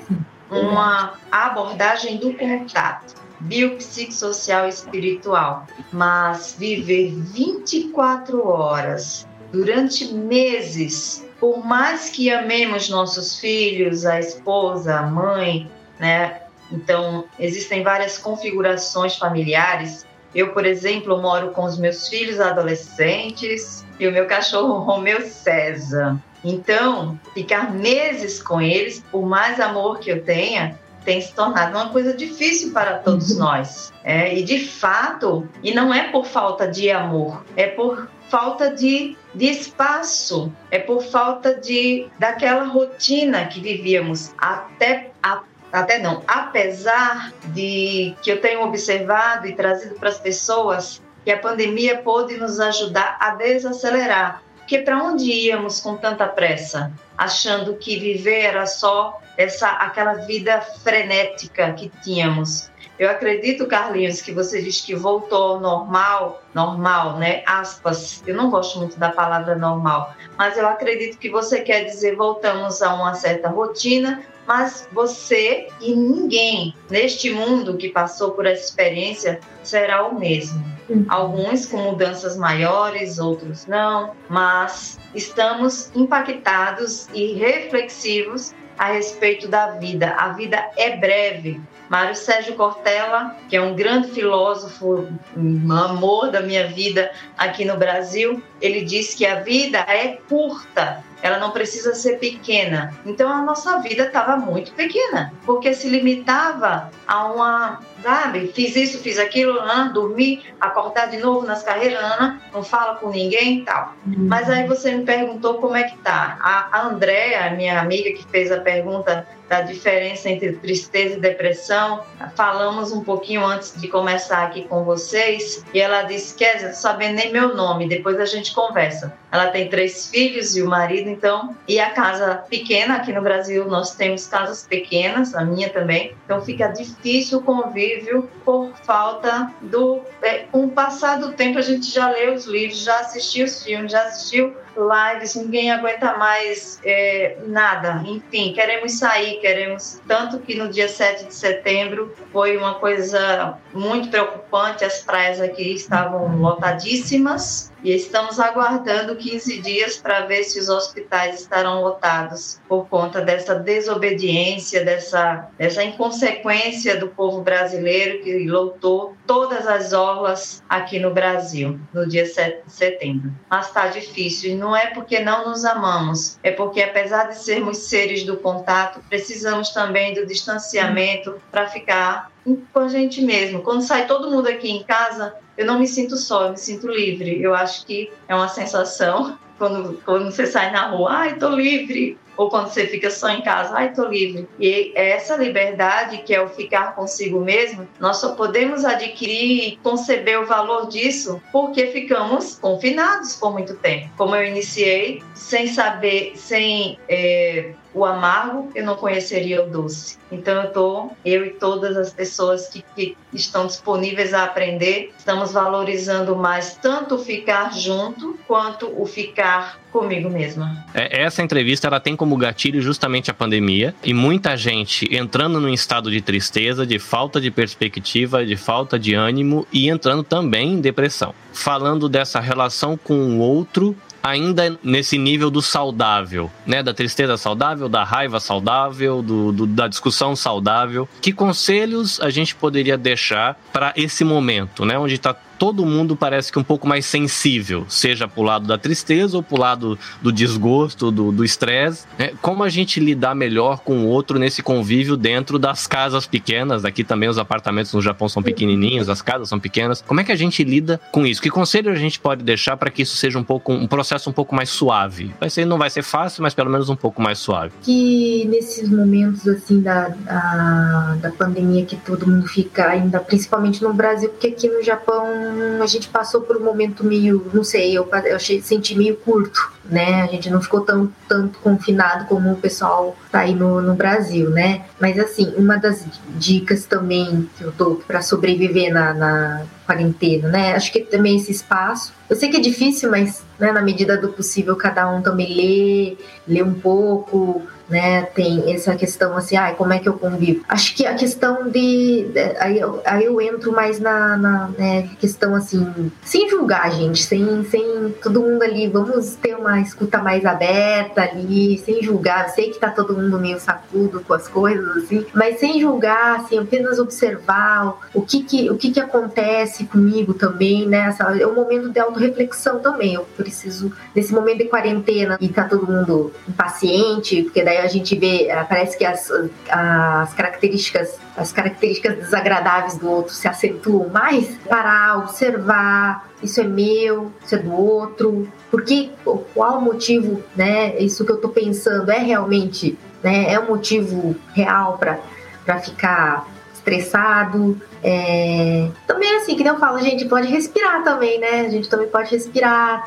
[0.50, 12.10] uma abordagem do contato biopsicossocial e espiritual, mas viver 24 horas durante meses, por mais
[12.10, 15.70] que amemos nossos filhos, a esposa, a mãe,
[16.00, 16.42] né?
[16.72, 20.06] Então, existem várias configurações familiares.
[20.36, 26.22] Eu, por exemplo, moro com os meus filhos adolescentes e o meu cachorro Romeu César.
[26.44, 31.90] Então, ficar meses com eles, por mais amor que eu tenha, tem se tornado uma
[31.90, 33.40] coisa difícil para todos uhum.
[33.40, 33.94] nós.
[34.04, 39.16] É, e de fato, e não é por falta de amor, é por falta de,
[39.34, 45.44] de espaço, é por falta de daquela rotina que vivíamos até a,
[45.76, 51.40] até não, apesar de que eu tenho observado e trazido para as pessoas E a
[51.40, 54.44] pandemia pôde nos ajudar a desacelerar.
[54.58, 56.92] Porque para onde íamos com tanta pressa?
[57.18, 62.70] Achando que viver era só essa aquela vida frenética que tínhamos.
[62.98, 67.44] Eu acredito, Carlinhos, que você diz que voltou ao normal, normal, né?
[67.46, 68.24] Aspas.
[68.26, 72.82] Eu não gosto muito da palavra normal, mas eu acredito que você quer dizer voltamos
[72.82, 79.40] a uma certa rotina, mas você e ninguém neste mundo que passou por essa experiência
[79.64, 80.64] será o mesmo.
[80.88, 81.06] Uhum.
[81.10, 90.16] Alguns com mudanças maiores, outros não, mas estamos impactados e reflexivos a respeito da vida.
[90.18, 91.62] A vida é breve.
[91.90, 95.08] Mário Sérgio Cortella, que é um grande filósofo,
[95.38, 101.04] um amor da minha vida aqui no Brasil, ele diz que a vida é curta,
[101.22, 102.94] ela não precisa ser pequena.
[103.06, 109.00] Então a nossa vida estava muito pequena, porque se limitava a uma, sabe, fiz isso,
[109.00, 113.66] fiz aquilo, ah, dormi, acordar de novo nas carreiras, ah, não fala com ninguém e
[113.66, 113.96] tal.
[114.06, 114.28] Uhum.
[114.28, 116.38] Mas aí você me perguntou como é que tá.
[116.40, 122.04] A, a Andréa, minha amiga que fez a pergunta da diferença entre tristeza e depressão,
[122.36, 127.16] falamos um pouquinho antes de começar aqui com vocês, e ela disse, Kézia, não sabendo
[127.16, 129.14] nem meu nome, depois a gente conversa.
[129.32, 133.66] Ela tem três filhos e o marido, então, e a casa pequena, aqui no Brasil
[133.66, 137.95] nós temos casas pequenas, a minha também, então fica difícil o convívio
[138.44, 140.02] por falta do...
[140.22, 143.64] É, com o passar do tempo a gente já leu os livros, já assistiu os
[143.64, 148.04] filmes, já assistiu lives, ninguém aguenta mais é, nada.
[148.06, 150.02] Enfim, queremos sair, queremos.
[150.08, 155.74] Tanto que no dia 7 de setembro foi uma coisa muito preocupante, as praias aqui
[155.74, 162.88] estavam lotadíssimas e estamos aguardando 15 dias para ver se os hospitais estarão lotados por
[162.88, 170.98] conta dessa desobediência, dessa, dessa inconsequência do povo brasileiro que lotou todas as orlas aqui
[170.98, 173.32] no Brasil no dia 7 de setembro.
[173.52, 178.24] Mas está difícil não é porque não nos amamos, é porque apesar de sermos seres
[178.24, 183.62] do contato, precisamos também do distanciamento para ficar com a gente mesmo.
[183.62, 186.88] Quando sai todo mundo aqui em casa, eu não me sinto só, eu me sinto
[186.88, 187.40] livre.
[187.40, 192.18] Eu acho que é uma sensação quando, quando você sai na rua, ai, tô livre.
[192.38, 194.48] Ou quando você fica só em casa, ai, tô livre.
[194.60, 200.40] E essa liberdade, que é o ficar consigo mesmo, nós só podemos adquirir e conceber
[200.40, 204.10] o valor disso porque ficamos confinados por muito tempo.
[204.18, 210.18] Como eu iniciei, sem saber, sem é, o amargo, eu não conheceria o doce.
[210.30, 215.54] Então eu tô, eu e todas as pessoas que, que estão disponíveis a aprender, estamos
[215.54, 220.84] valorizando mais tanto ficar junto quanto o ficar comigo mesma.
[220.94, 225.70] É, essa entrevista ela tem como gatilho justamente a pandemia e muita gente entrando num
[225.70, 230.82] estado de tristeza, de falta de perspectiva, de falta de ânimo e entrando também em
[230.82, 231.34] depressão.
[231.54, 236.82] Falando dessa relação com o outro ainda nesse nível do saudável, né?
[236.82, 241.08] Da tristeza saudável, da raiva saudável, do, do da discussão saudável.
[241.22, 244.98] Que conselhos a gente poderia deixar para esse momento, né?
[244.98, 249.38] Onde está todo mundo parece que um pouco mais sensível, seja pro lado da tristeza
[249.38, 252.06] ou pro lado do desgosto, do estresse.
[252.18, 252.32] Né?
[252.42, 256.86] Como a gente lidar melhor com o outro nesse convívio dentro das casas pequenas?
[256.86, 260.02] Aqui também os apartamentos no Japão são pequenininhos, as casas são pequenas.
[260.02, 261.42] Como é que a gente lida com isso?
[261.42, 264.34] Que conselho a gente pode deixar para que isso seja um pouco um processo um
[264.34, 265.34] pouco mais suave?
[265.40, 267.72] Vai ser, não vai ser fácil, mas pelo menos um pouco mais suave.
[267.82, 273.94] Que nesses momentos assim da, da, da pandemia que todo mundo fica ainda, principalmente no
[273.94, 275.45] Brasil, porque aqui no Japão
[275.82, 279.72] a gente passou por um momento meio, não sei, eu, eu achei, senti meio curto,
[279.90, 280.24] né?
[280.24, 284.50] A gente não ficou tão tanto confinado como o pessoal tá aí no, no Brasil,
[284.50, 284.86] né?
[285.00, 286.06] Mas assim, uma das
[286.38, 290.74] dicas também que eu dou para sobreviver na, na quarentena, né?
[290.74, 292.14] Acho que também esse espaço.
[292.30, 296.18] Eu sei que é difícil, mas né, na medida do possível cada um também lê,
[296.48, 298.24] lê um pouco, né?
[298.24, 300.64] Tem essa questão assim, ah, como é que eu convivo?
[300.68, 302.28] Acho que a questão de.
[302.60, 307.64] Aí eu, aí eu entro mais na, na né, questão assim, sem julgar, gente, sem,
[307.66, 312.46] sem todo mundo ali, vamos ter uma escuta mais aberta ali, sem julgar.
[312.46, 316.42] Eu sei que tá todo mundo meio sacudo com as coisas, assim, mas sem julgar,
[316.42, 321.16] assim, apenas observar o que que, o que, que acontece comigo também, né?
[321.40, 323.16] É um momento de autorreflexão também.
[323.16, 328.18] Eu preciso, nesse momento de quarentena, e tá todo mundo impaciente, porque daí a gente
[328.18, 329.32] vê, eh, parece que as,
[329.70, 337.32] as características as características desagradáveis do outro se acentuam mais, parar, observar, isso é meu,
[337.44, 339.10] isso é do outro, porque
[339.54, 340.98] qual o motivo, né?
[340.98, 343.52] Isso que eu tô pensando é realmente, né?
[343.52, 345.20] É um motivo real para
[345.66, 347.82] para ficar estressado.
[348.04, 348.88] É...
[349.08, 351.62] Também assim, que eu falo, a gente pode respirar também, né?
[351.62, 353.04] A gente também pode respirar,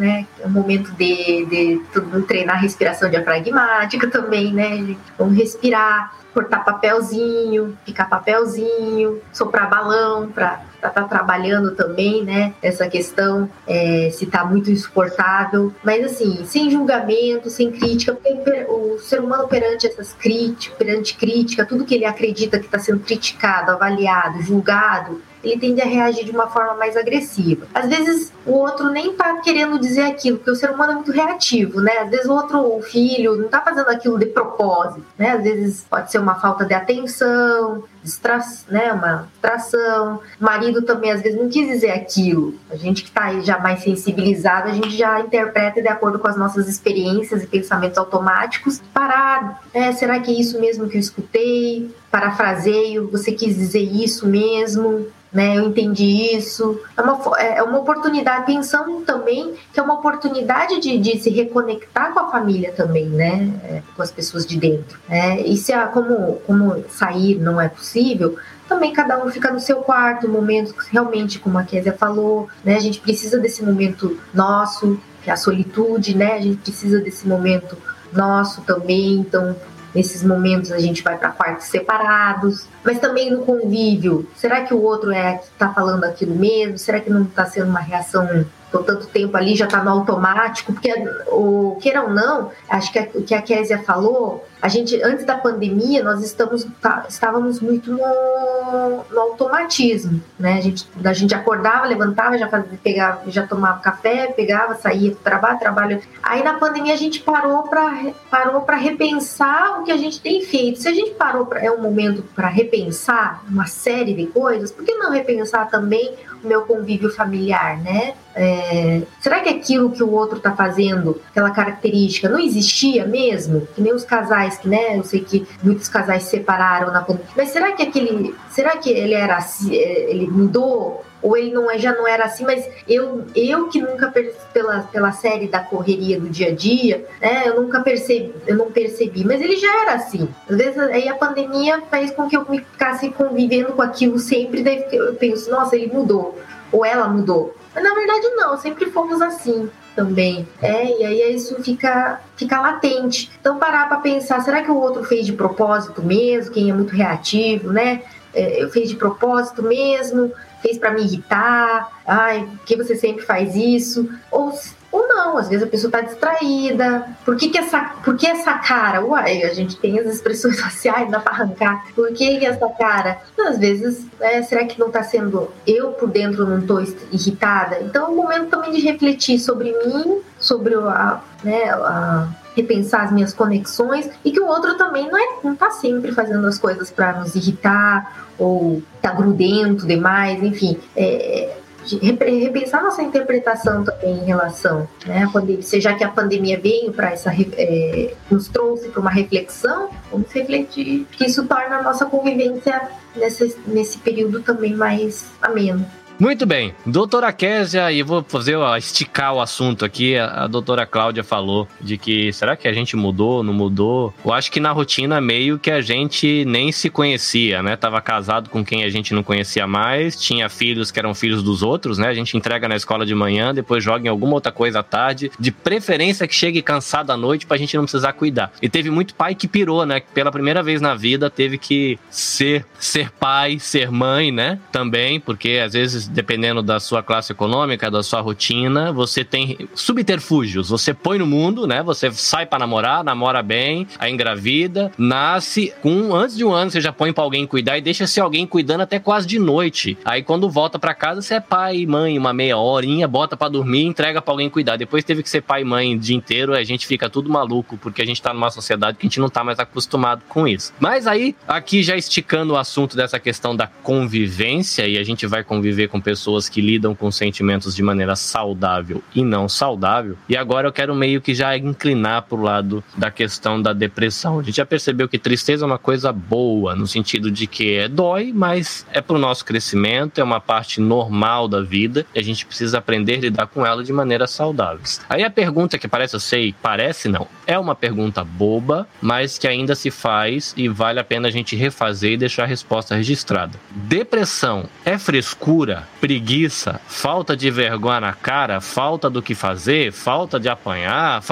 [0.00, 0.26] né?
[0.40, 4.96] É um momento de, de todo mundo treinar respiração diafragmática também, né?
[5.18, 12.54] Vamos respirar, cortar papelzinho, picar papelzinho, soprar balão para estar tá trabalhando também, né?
[12.62, 18.98] Essa questão é, se está muito insuportável, mas assim, sem julgamento, sem crítica, porque o
[18.98, 23.72] ser humano perante essas críticas, perante crítica, tudo que ele acredita que está sendo criticado,
[23.72, 27.66] avaliado, julgado, ele tende a reagir de uma forma mais agressiva.
[27.74, 31.12] Às vezes o outro nem tá querendo dizer aquilo, porque o ser humano é muito
[31.12, 31.98] reativo, né?
[31.98, 35.32] Às vezes o outro o filho não tá fazendo aquilo de propósito, né?
[35.32, 40.20] Às vezes pode ser uma falta de atenção, distra né, uma distração.
[40.40, 42.54] O marido também às vezes não quis dizer aquilo.
[42.70, 46.36] A gente que aí já mais sensibilizado, a gente já interpreta de acordo com as
[46.36, 48.80] nossas experiências e pensamentos automáticos.
[48.92, 51.94] Parar, né, será que é isso mesmo que eu escutei?
[52.10, 55.06] Parafraseio, você quis dizer isso mesmo?
[55.32, 55.56] Né?
[55.56, 56.80] Eu entendi isso.
[56.96, 61.30] É uma, é, é uma oportunidade, pensando também que é uma oportunidade de, de se
[61.30, 63.52] reconectar com a família também, né?
[63.64, 64.98] É, com as pessoas de dentro.
[65.08, 65.40] Né?
[65.42, 68.36] E se a, como, como sair não é possível,
[68.68, 72.76] também cada um fica no seu quarto, momentos realmente, como a Kézia falou, né?
[72.76, 76.34] A gente precisa desse momento nosso, que é a solitude, né?
[76.34, 77.76] A gente precisa desse momento
[78.12, 79.54] nosso também, então
[79.94, 84.28] Nesses momentos a gente vai para quartos separados, mas também no convívio.
[84.36, 86.78] Será que o outro é que está falando aquilo mesmo?
[86.78, 90.72] Será que não está sendo uma reação Tô tanto tempo ali, já está no automático,
[90.72, 90.92] porque,
[91.28, 95.38] o, queira ou não, acho que o que a Késia falou, a gente, antes da
[95.38, 100.58] pandemia, nós estamos, tá, estávamos muito no, no, automatismo, né?
[100.58, 105.30] A gente, a gente acordava, levantava, já fazia, pegava, já tomava café, pegava, saía para
[105.30, 106.02] trabalho, trabalho.
[106.22, 110.42] Aí na pandemia a gente parou para parou para repensar o que a gente tem
[110.42, 110.78] feito.
[110.78, 114.84] Se a gente parou para é um momento para repensar uma série de coisas, por
[114.84, 118.14] que não repensar também o meu convívio familiar, né?
[118.34, 123.66] É, será que aquilo que o outro está fazendo, aquela característica, não existia mesmo?
[123.74, 124.96] Que nem os casais que, né?
[124.96, 127.30] Eu sei que muitos casais se separaram na pandemia.
[127.36, 131.04] Mas será que aquele, será que ele era assim, ele mudou?
[131.22, 134.12] ou ele não é, já não era assim, mas eu, eu que nunca
[134.52, 138.70] pela, pela série da correria do dia a dia, né, eu nunca percebi, eu não
[138.70, 140.28] percebi, mas ele já era assim.
[140.48, 144.62] Às vezes aí a pandemia fez com que eu me ficasse convivendo com aquilo sempre,
[144.62, 146.38] daí eu penso, nossa, ele mudou,
[146.72, 147.54] ou ela mudou.
[147.74, 150.48] Na verdade não, sempre fomos assim também.
[150.60, 153.30] É, e aí isso fica, fica latente.
[153.40, 156.52] Então parar para pensar, será que o outro fez de propósito mesmo?
[156.52, 158.02] Quem é muito reativo, né?
[158.32, 160.32] É, fez de propósito mesmo?
[160.60, 164.08] fez para me irritar, ai, que você sempre faz isso?
[164.30, 164.52] Ou,
[164.92, 167.06] ou não, às vezes a pessoa está distraída.
[167.24, 169.04] Por que, que essa, por que essa cara?
[169.04, 171.86] Uai, a gente tem as expressões sociais, dá para arrancar.
[171.94, 173.18] Por que, essa cara?
[173.38, 177.78] Às vezes, né, será que não está sendo eu por dentro não estou irritada?
[177.80, 183.12] Então é um momento também de refletir sobre mim, sobre a, né, a repensar as
[183.12, 185.18] minhas conexões e que o outro também não,
[185.52, 190.78] é, tá sempre fazendo as coisas para nos irritar ou tá grudento demais, enfim.
[190.96, 197.10] É, repensar nossa interpretação também em relação, né, pandemia, seja que a pandemia veio para
[197.10, 202.88] essa é, nos trouxe para uma reflexão, vamos refletir que isso torna a nossa convivência
[203.16, 205.84] nesse, nesse período também mais ameno.
[206.20, 210.18] Muito bem, doutora Késia, e vou fazer esticar o assunto aqui.
[210.18, 214.12] A, a, doutora Cláudia falou de que será que a gente mudou, não mudou?
[214.22, 217.74] Eu acho que na rotina meio que a gente nem se conhecia, né?
[217.74, 221.62] Tava casado com quem a gente não conhecia mais, tinha filhos que eram filhos dos
[221.62, 222.08] outros, né?
[222.08, 225.32] A gente entrega na escola de manhã, depois joga em alguma outra coisa à tarde,
[225.40, 228.52] de preferência que chegue cansado à noite pra gente não precisar cuidar.
[228.60, 230.02] E teve muito pai que pirou, né?
[230.12, 234.58] Pela primeira vez na vida teve que ser ser pai, ser mãe, né?
[234.70, 240.68] Também, porque às vezes dependendo da sua classe econômica, da sua rotina, você tem subterfúgios.
[240.70, 241.82] Você põe no mundo, né?
[241.82, 246.80] Você sai para namorar, namora bem, aí engravida, nasce com antes de um ano você
[246.80, 249.96] já põe para alguém cuidar e deixa se alguém cuidando até quase de noite.
[250.04, 253.84] Aí quando volta para casa você é pai, mãe, uma meia horinha, bota para dormir,
[253.84, 254.76] entrega para alguém cuidar.
[254.76, 257.76] Depois teve que ser pai e mãe o dia inteiro, a gente fica tudo maluco
[257.76, 260.72] porque a gente tá numa sociedade que a gente não tá mais acostumado com isso.
[260.78, 265.44] Mas aí aqui já esticando o assunto dessa questão da convivência e a gente vai
[265.44, 270.16] conviver com com pessoas que lidam com sentimentos de maneira saudável e não saudável.
[270.28, 274.40] E agora eu quero meio que já inclinar para o lado da questão da depressão.
[274.40, 277.88] A gente já percebeu que tristeza é uma coisa boa, no sentido de que é
[277.88, 282.24] dói, mas é para o nosso crescimento, é uma parte normal da vida e a
[282.24, 284.80] gente precisa aprender a lidar com ela de maneira saudável.
[285.08, 289.46] Aí a pergunta que parece, eu sei, parece não, é uma pergunta boba, mas que
[289.46, 293.58] ainda se faz e vale a pena a gente refazer e deixar a resposta registrada.
[293.70, 300.48] Depressão é frescura, preguiça, falta de vergonha na cara, falta do que fazer, falta de
[300.48, 301.22] apanhar?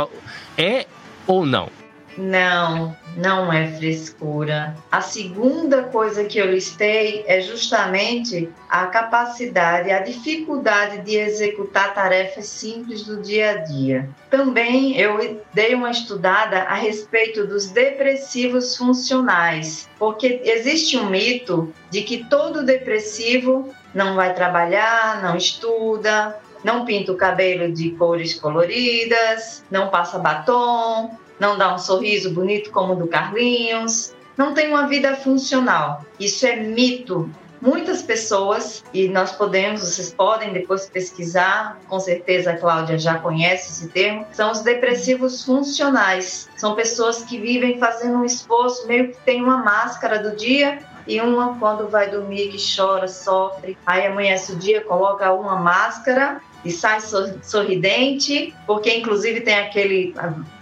[0.57, 0.87] É
[1.27, 1.71] ou não?
[2.19, 4.77] Não, não é frescura.
[4.91, 12.47] A segunda coisa que eu listei é justamente a capacidade, a dificuldade de executar tarefas
[12.47, 14.09] simples do dia a dia.
[14.29, 22.03] Também eu dei uma estudada a respeito dos depressivos funcionais, porque existe um mito de
[22.03, 29.65] que todo depressivo não vai trabalhar, não estuda, não pinta o cabelo de cores coloridas,
[29.71, 34.87] não passa batom, não dá um sorriso bonito como o do Carlinhos, não tem uma
[34.87, 36.05] vida funcional.
[36.19, 37.31] Isso é mito.
[37.61, 43.73] Muitas pessoas, e nós podemos, vocês podem depois pesquisar, com certeza a Cláudia já conhece
[43.73, 46.49] esse termo, são os depressivos funcionais.
[46.57, 50.79] São pessoas que vivem fazendo um esforço, meio que tem uma máscara do dia
[51.09, 56.41] e uma quando vai dormir que chora, sofre, aí amanhece o dia, coloca uma máscara
[56.65, 56.99] e sai
[57.43, 60.15] sorridente, porque inclusive tem aquele,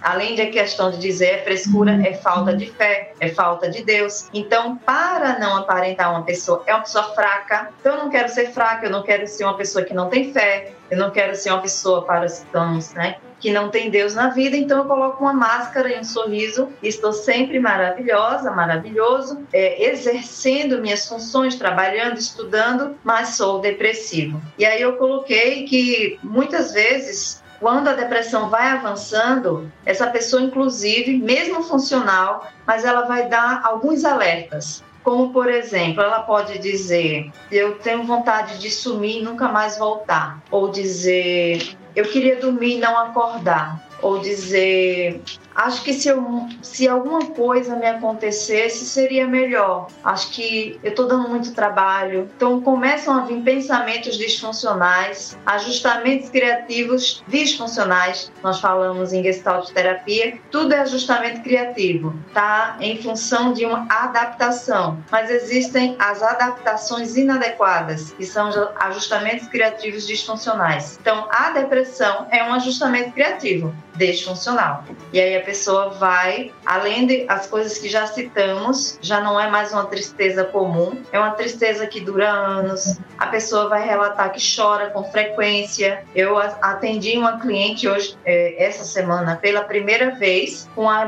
[0.03, 4.29] além da questão de dizer é frescura, é falta de fé, é falta de Deus.
[4.33, 7.71] Então, para não aparentar uma pessoa, é uma pessoa fraca.
[7.81, 10.33] Então, eu não quero ser fraca, eu não quero ser uma pessoa que não tem
[10.33, 13.17] fé, eu não quero ser uma pessoa para os tons, né?
[13.47, 16.69] Que não tem Deus na vida, então eu coloco uma máscara e um sorriso.
[16.83, 24.43] Estou sempre maravilhosa, maravilhoso, é, exercendo minhas funções, trabalhando, estudando, mas sou depressivo.
[24.59, 31.17] E aí eu coloquei que muitas vezes quando a depressão vai avançando, essa pessoa, inclusive,
[31.17, 34.83] mesmo funcional, mas ela vai dar alguns alertas.
[35.05, 40.43] Como, por exemplo, ela pode dizer: Eu tenho vontade de sumir e nunca mais voltar.
[40.51, 43.83] Ou dizer: Eu queria dormir e não acordar.
[44.03, 45.23] Ou dizer:
[45.57, 49.89] Acho que se, eu, se alguma coisa me acontecesse, seria melhor.
[50.05, 52.29] Acho que eu estou dando muito trabalho.
[52.37, 58.31] Então começam a vir pensamentos disfuncionais, ajustamentos criativos disfuncionais.
[58.43, 60.39] Nós falamos em Gestalt terapia.
[60.51, 62.77] Tudo é ajustamento criativo, tá?
[62.79, 65.03] Em função de uma adaptação.
[65.11, 68.51] Mas existem as adaptações inadequadas, que são
[68.81, 70.99] ajustamentos criativos disfuncionais.
[71.01, 74.85] Então a depressão é um ajustamento criativo disfuncional.
[75.13, 79.49] E aí a pessoa vai, além de as coisas que já citamos, já não é
[79.49, 82.99] mais uma tristeza comum, é uma tristeza que dura anos.
[83.17, 86.03] A pessoa vai relatar que chora com frequência.
[86.15, 91.05] Eu atendi uma cliente hoje, é, essa semana, pela primeira vez, com a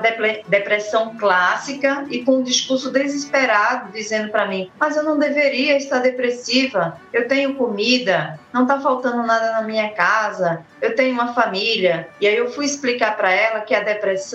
[0.47, 5.99] depressão clássica e com um discurso desesperado, dizendo para mim: Mas eu não deveria estar
[5.99, 12.09] depressiva, eu tenho comida, não está faltando nada na minha casa, eu tenho uma família.
[12.21, 14.28] E aí eu fui explicar para ela que a depressão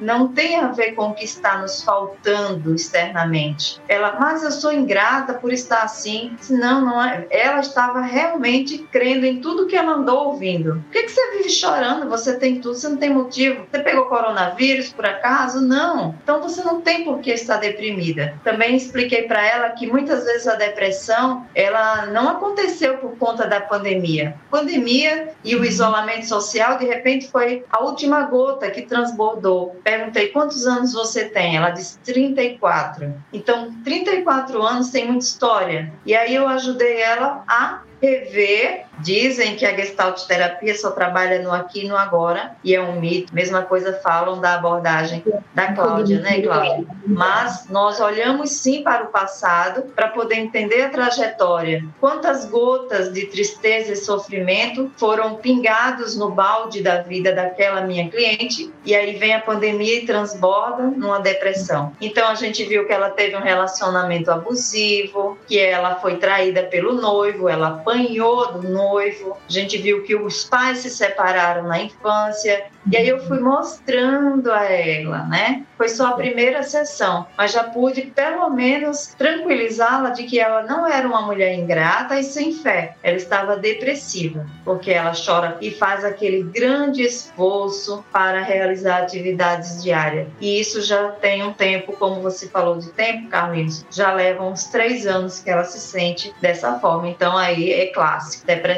[0.00, 3.80] não tem a ver com o que está nos faltando externamente.
[3.88, 6.36] Ela, mas eu sou ingrata por estar assim.
[6.50, 7.26] Não, não é.
[7.30, 10.82] Ela estava realmente crendo em tudo que ela andou ouvindo.
[10.84, 12.08] Por que, que você vive chorando?
[12.08, 13.66] Você tem tudo, você não tem motivo.
[13.70, 15.60] Você pegou coronavírus por acaso?
[15.60, 16.14] Não.
[16.22, 18.38] Então você não tem por que estar deprimida.
[18.44, 23.60] Também expliquei para ela que muitas vezes a depressão ela não aconteceu por conta da
[23.60, 24.36] pandemia.
[24.50, 29.35] Pandemia e o isolamento isolamento social, de repente foi a última gota que transbordou.
[29.82, 31.56] Perguntei quantos anos você tem?
[31.56, 33.14] Ela disse 34.
[33.32, 35.92] Então, 34 anos tem muita história.
[36.04, 41.52] E aí eu ajudei ela a rever Dizem que a Gestalt terapia só trabalha no
[41.52, 43.34] aqui e no agora, e é um mito.
[43.34, 45.22] Mesma coisa falam da abordagem
[45.54, 46.86] da Cláudia, né, Cláudia?
[47.06, 51.84] Mas nós olhamos sim para o passado para poder entender a trajetória.
[52.00, 58.72] Quantas gotas de tristeza e sofrimento foram pingados no balde da vida daquela minha cliente,
[58.84, 61.92] e aí vem a pandemia e transborda numa depressão.
[62.00, 66.94] Então a gente viu que ela teve um relacionamento abusivo, que ela foi traída pelo
[66.94, 71.80] noivo, ela apanhou do noivo noivo, a gente viu que os pais se separaram na
[71.80, 75.64] infância, e aí eu fui mostrando a ela, né?
[75.76, 80.86] Foi só a primeira sessão, mas já pude pelo menos tranquilizá-la de que ela não
[80.86, 82.94] era uma mulher ingrata e sem fé.
[83.02, 90.28] Ela estava depressiva, porque ela chora e faz aquele grande esforço para realizar atividades diárias.
[90.40, 94.64] E isso já tem um tempo, como você falou de tempo, Carlinhos, já leva uns
[94.64, 97.08] três anos que ela se sente dessa forma.
[97.08, 98.75] Então aí é clássico, depressão.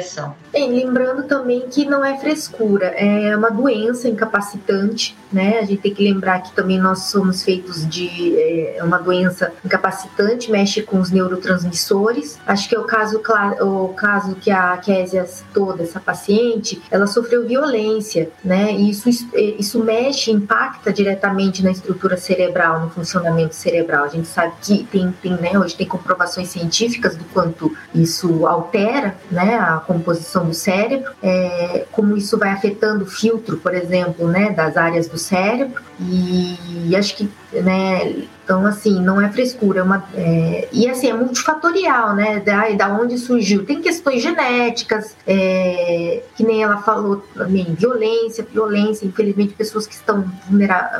[0.53, 5.59] E lembrando também que não é frescura, é uma doença incapacitante, né?
[5.59, 10.51] A gente tem que lembrar que também nós somos feitos de é, uma doença incapacitante,
[10.51, 12.39] mexe com os neurotransmissores.
[12.47, 13.21] Acho que é o caso,
[13.61, 18.73] o caso que a Késia citou dessa paciente, ela sofreu violência, né?
[18.73, 24.05] E isso, isso mexe, impacta diretamente na estrutura cerebral, no funcionamento cerebral.
[24.05, 29.15] A gente sabe que tem, tem né, hoje tem comprovações científicas do quanto isso altera,
[29.31, 34.51] né, a composição do cérebro, é, como isso vai afetando o filtro, por exemplo, né,
[34.51, 35.81] das áreas do cérebro.
[35.99, 41.07] E, e acho que né, então, assim, não é frescura, é uma, é, e assim,
[41.07, 42.39] é multifatorial, né?
[42.39, 43.63] Da, da onde surgiu.
[43.63, 50.25] Tem questões genéticas, é, que nem ela falou também, violência, violência, infelizmente, pessoas que estão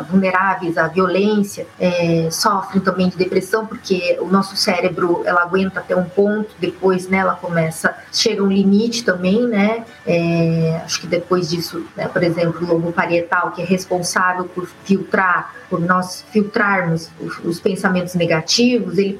[0.07, 5.95] vulneráveis à violência é, sofrem também de depressão, porque o nosso cérebro ela aguenta até
[5.95, 9.85] um ponto, depois né, ela começa, chega um limite também, né?
[10.05, 14.69] É, acho que depois disso, né, por exemplo, o lobo parietal, que é responsável por
[14.83, 19.19] filtrar, por nós filtrarmos os os pensamentos negativos, ele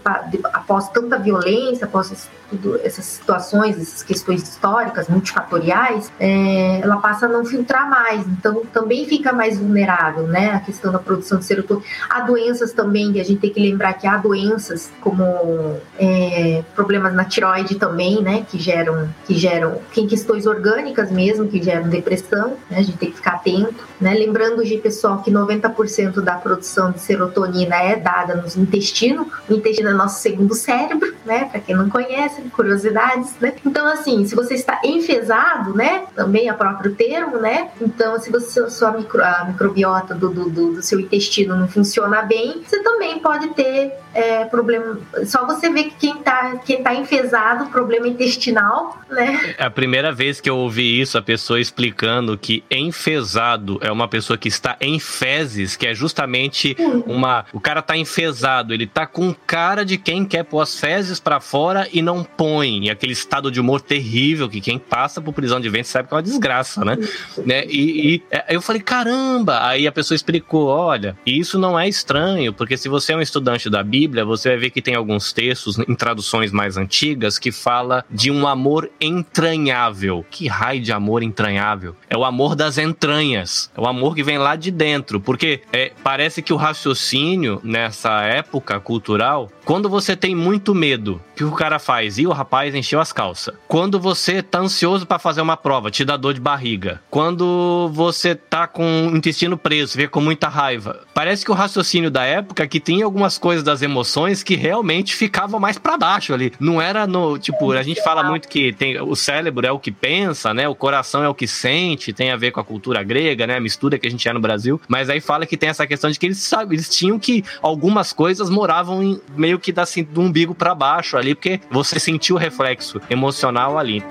[0.54, 7.30] após tanta violência, após tudo, essas situações, essas questões históricas, multifatoriais, é, ela passa a
[7.30, 10.52] não filtrar mais, então também fica mais vulnerável, né?
[10.52, 11.86] A questão da produção de serotonina.
[12.10, 17.14] Há doenças também, que a gente tem que lembrar que há doenças como é, problemas
[17.14, 18.46] na tiroide também, né?
[18.50, 22.78] Que geram, que geram tem questões orgânicas mesmo, que geram depressão, né?
[22.80, 24.14] A gente tem que ficar atento, né?
[24.14, 29.30] Lembrando de pessoal que 90% da produção de serotonina é dada no intestino.
[29.50, 31.46] O intestino é nosso segundo cérebro, né?
[31.46, 33.54] Para quem não conhece, curiosidades, né?
[33.66, 36.04] Então, assim, se você está enfesado, né?
[36.16, 37.70] Também é próprio termo, né?
[37.82, 42.62] Então, se você, sua micro, a microbiota do, do, do seu intestino não funciona bem,
[42.66, 45.00] você também pode ter é, problema.
[45.26, 49.56] Só você vê que quem tá, quem tá enfesado, problema intestinal, né?
[49.58, 54.08] É a primeira vez que eu ouvi isso, a pessoa explicando que enfesado é uma
[54.08, 56.76] pessoa que está em fezes, que é justamente
[57.06, 57.46] uma.
[57.54, 61.40] O cara tá enfesado, ele tá com cara de quem quer pôr as fezes para
[61.40, 62.86] fora e não põe.
[62.86, 66.14] E aquele estado de humor terrível que quem passa por prisão de ventre sabe que
[66.14, 66.98] é uma desgraça, né?
[67.46, 67.66] né?
[67.66, 69.66] E, e é, eu falei, caramba!
[69.68, 73.70] Aí a pessoa explicou: olha, isso não é estranho, porque se você é um estudante
[73.70, 77.52] da Bíblia, Bíblia, você vai ver que tem alguns textos em traduções mais antigas que
[77.52, 80.26] fala de um amor entranhável.
[80.30, 81.96] Que raio de amor entranhável?
[82.10, 83.70] É o amor das entranhas.
[83.76, 85.20] É o amor que vem lá de dentro.
[85.20, 91.36] Porque é, parece que o raciocínio nessa época cultural, quando você tem muito medo, o
[91.36, 92.18] que o cara faz?
[92.18, 93.54] E o rapaz encheu as calças.
[93.68, 97.00] Quando você tá ansioso para fazer uma prova, te dá dor de barriga.
[97.08, 101.02] Quando você tá com o intestino preso, vê com muita raiva.
[101.14, 105.60] Parece que o raciocínio da época que tem algumas coisas das emoções que realmente ficavam
[105.60, 106.52] mais para baixo ali.
[106.60, 109.92] Não era no, tipo, a gente fala muito que tem o cérebro é o que
[109.92, 110.68] pensa, né?
[110.68, 113.58] O coração é o que sente, tem a ver com a cultura grega, né?
[113.58, 114.82] A mistura que a gente é no Brasil.
[114.88, 118.12] Mas aí fala que tem essa questão de que eles sabem, eles tinham que algumas
[118.12, 122.36] coisas moravam em, meio que da, assim, do umbigo para baixo ali, porque você sentiu
[122.36, 124.04] o reflexo emocional ali.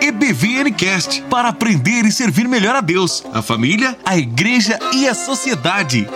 [0.00, 6.06] EBVNcast para aprender e servir melhor a Deus, a família, a igreja e a sociedade.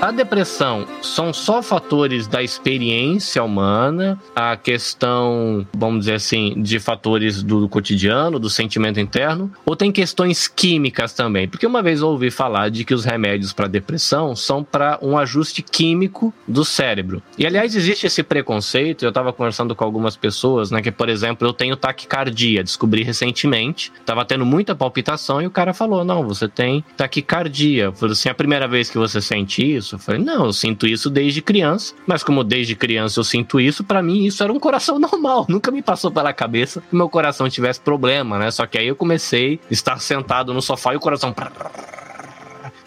[0.00, 7.42] A depressão são só fatores da experiência humana, a questão, vamos dizer assim, de fatores
[7.42, 11.48] do cotidiano, do sentimento interno, ou tem questões químicas também?
[11.48, 15.16] Porque uma vez eu ouvi falar de que os remédios para depressão são para um
[15.16, 17.22] ajuste químico do cérebro.
[17.38, 21.48] E aliás, existe esse preconceito, eu estava conversando com algumas pessoas, né, que por exemplo,
[21.48, 26.46] eu tenho taquicardia, descobri recentemente, estava tendo muita palpitação e o cara falou: "Não, você
[26.46, 27.90] tem taquicardia".
[27.92, 29.94] Falei assim: "A primeira vez que você sente isso, isso?
[29.94, 33.84] Eu falei, não, eu sinto isso desde criança, mas como desde criança eu sinto isso,
[33.84, 35.46] para mim isso era um coração normal.
[35.48, 38.50] Nunca me passou pela cabeça que meu coração tivesse problema, né?
[38.50, 41.34] Só que aí eu comecei a estar sentado no sofá e o coração.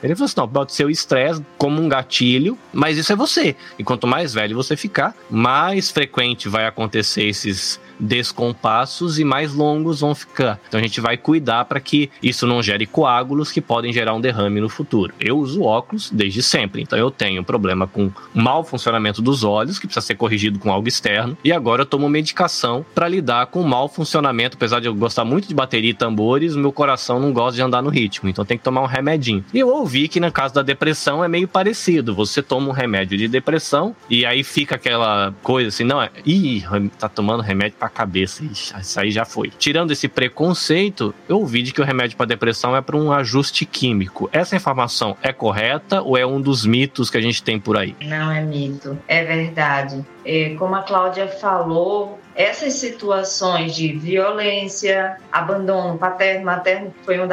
[0.03, 3.55] Ele falou assim: não, pode ser o estresse como um gatilho, mas isso é você.
[3.77, 10.01] E quanto mais velho você ficar, mais frequente vai acontecer esses descompassos e mais longos
[10.01, 10.59] vão ficar.
[10.67, 14.21] Então a gente vai cuidar para que isso não gere coágulos que podem gerar um
[14.21, 15.13] derrame no futuro.
[15.19, 19.87] Eu uso óculos desde sempre, então eu tenho problema com mau funcionamento dos olhos, que
[19.87, 23.87] precisa ser corrigido com algo externo, e agora eu tomo medicação para lidar com mau
[23.87, 27.61] funcionamento, apesar de eu gostar muito de bateria e tambores, meu coração não gosta de
[27.61, 29.43] andar no ritmo, então tem que tomar um remedinho.
[29.53, 33.17] E eu ouvi que no caso da depressão é meio parecido, você toma um remédio
[33.17, 36.63] de depressão e aí fica aquela coisa assim, não, é, ih,
[36.97, 39.49] tá tomando remédio pra cabeça, isso aí já foi.
[39.49, 43.65] Tirando esse preconceito, eu ouvi de que o remédio para depressão é para um ajuste
[43.65, 44.29] químico.
[44.31, 47.95] Essa informação é correta ou é um dos mitos que a gente tem por aí?
[48.01, 50.05] Não é mito, é verdade.
[50.25, 57.25] É, como a Cláudia falou, essas situações de violência, abandono paterno, materno, que foi uma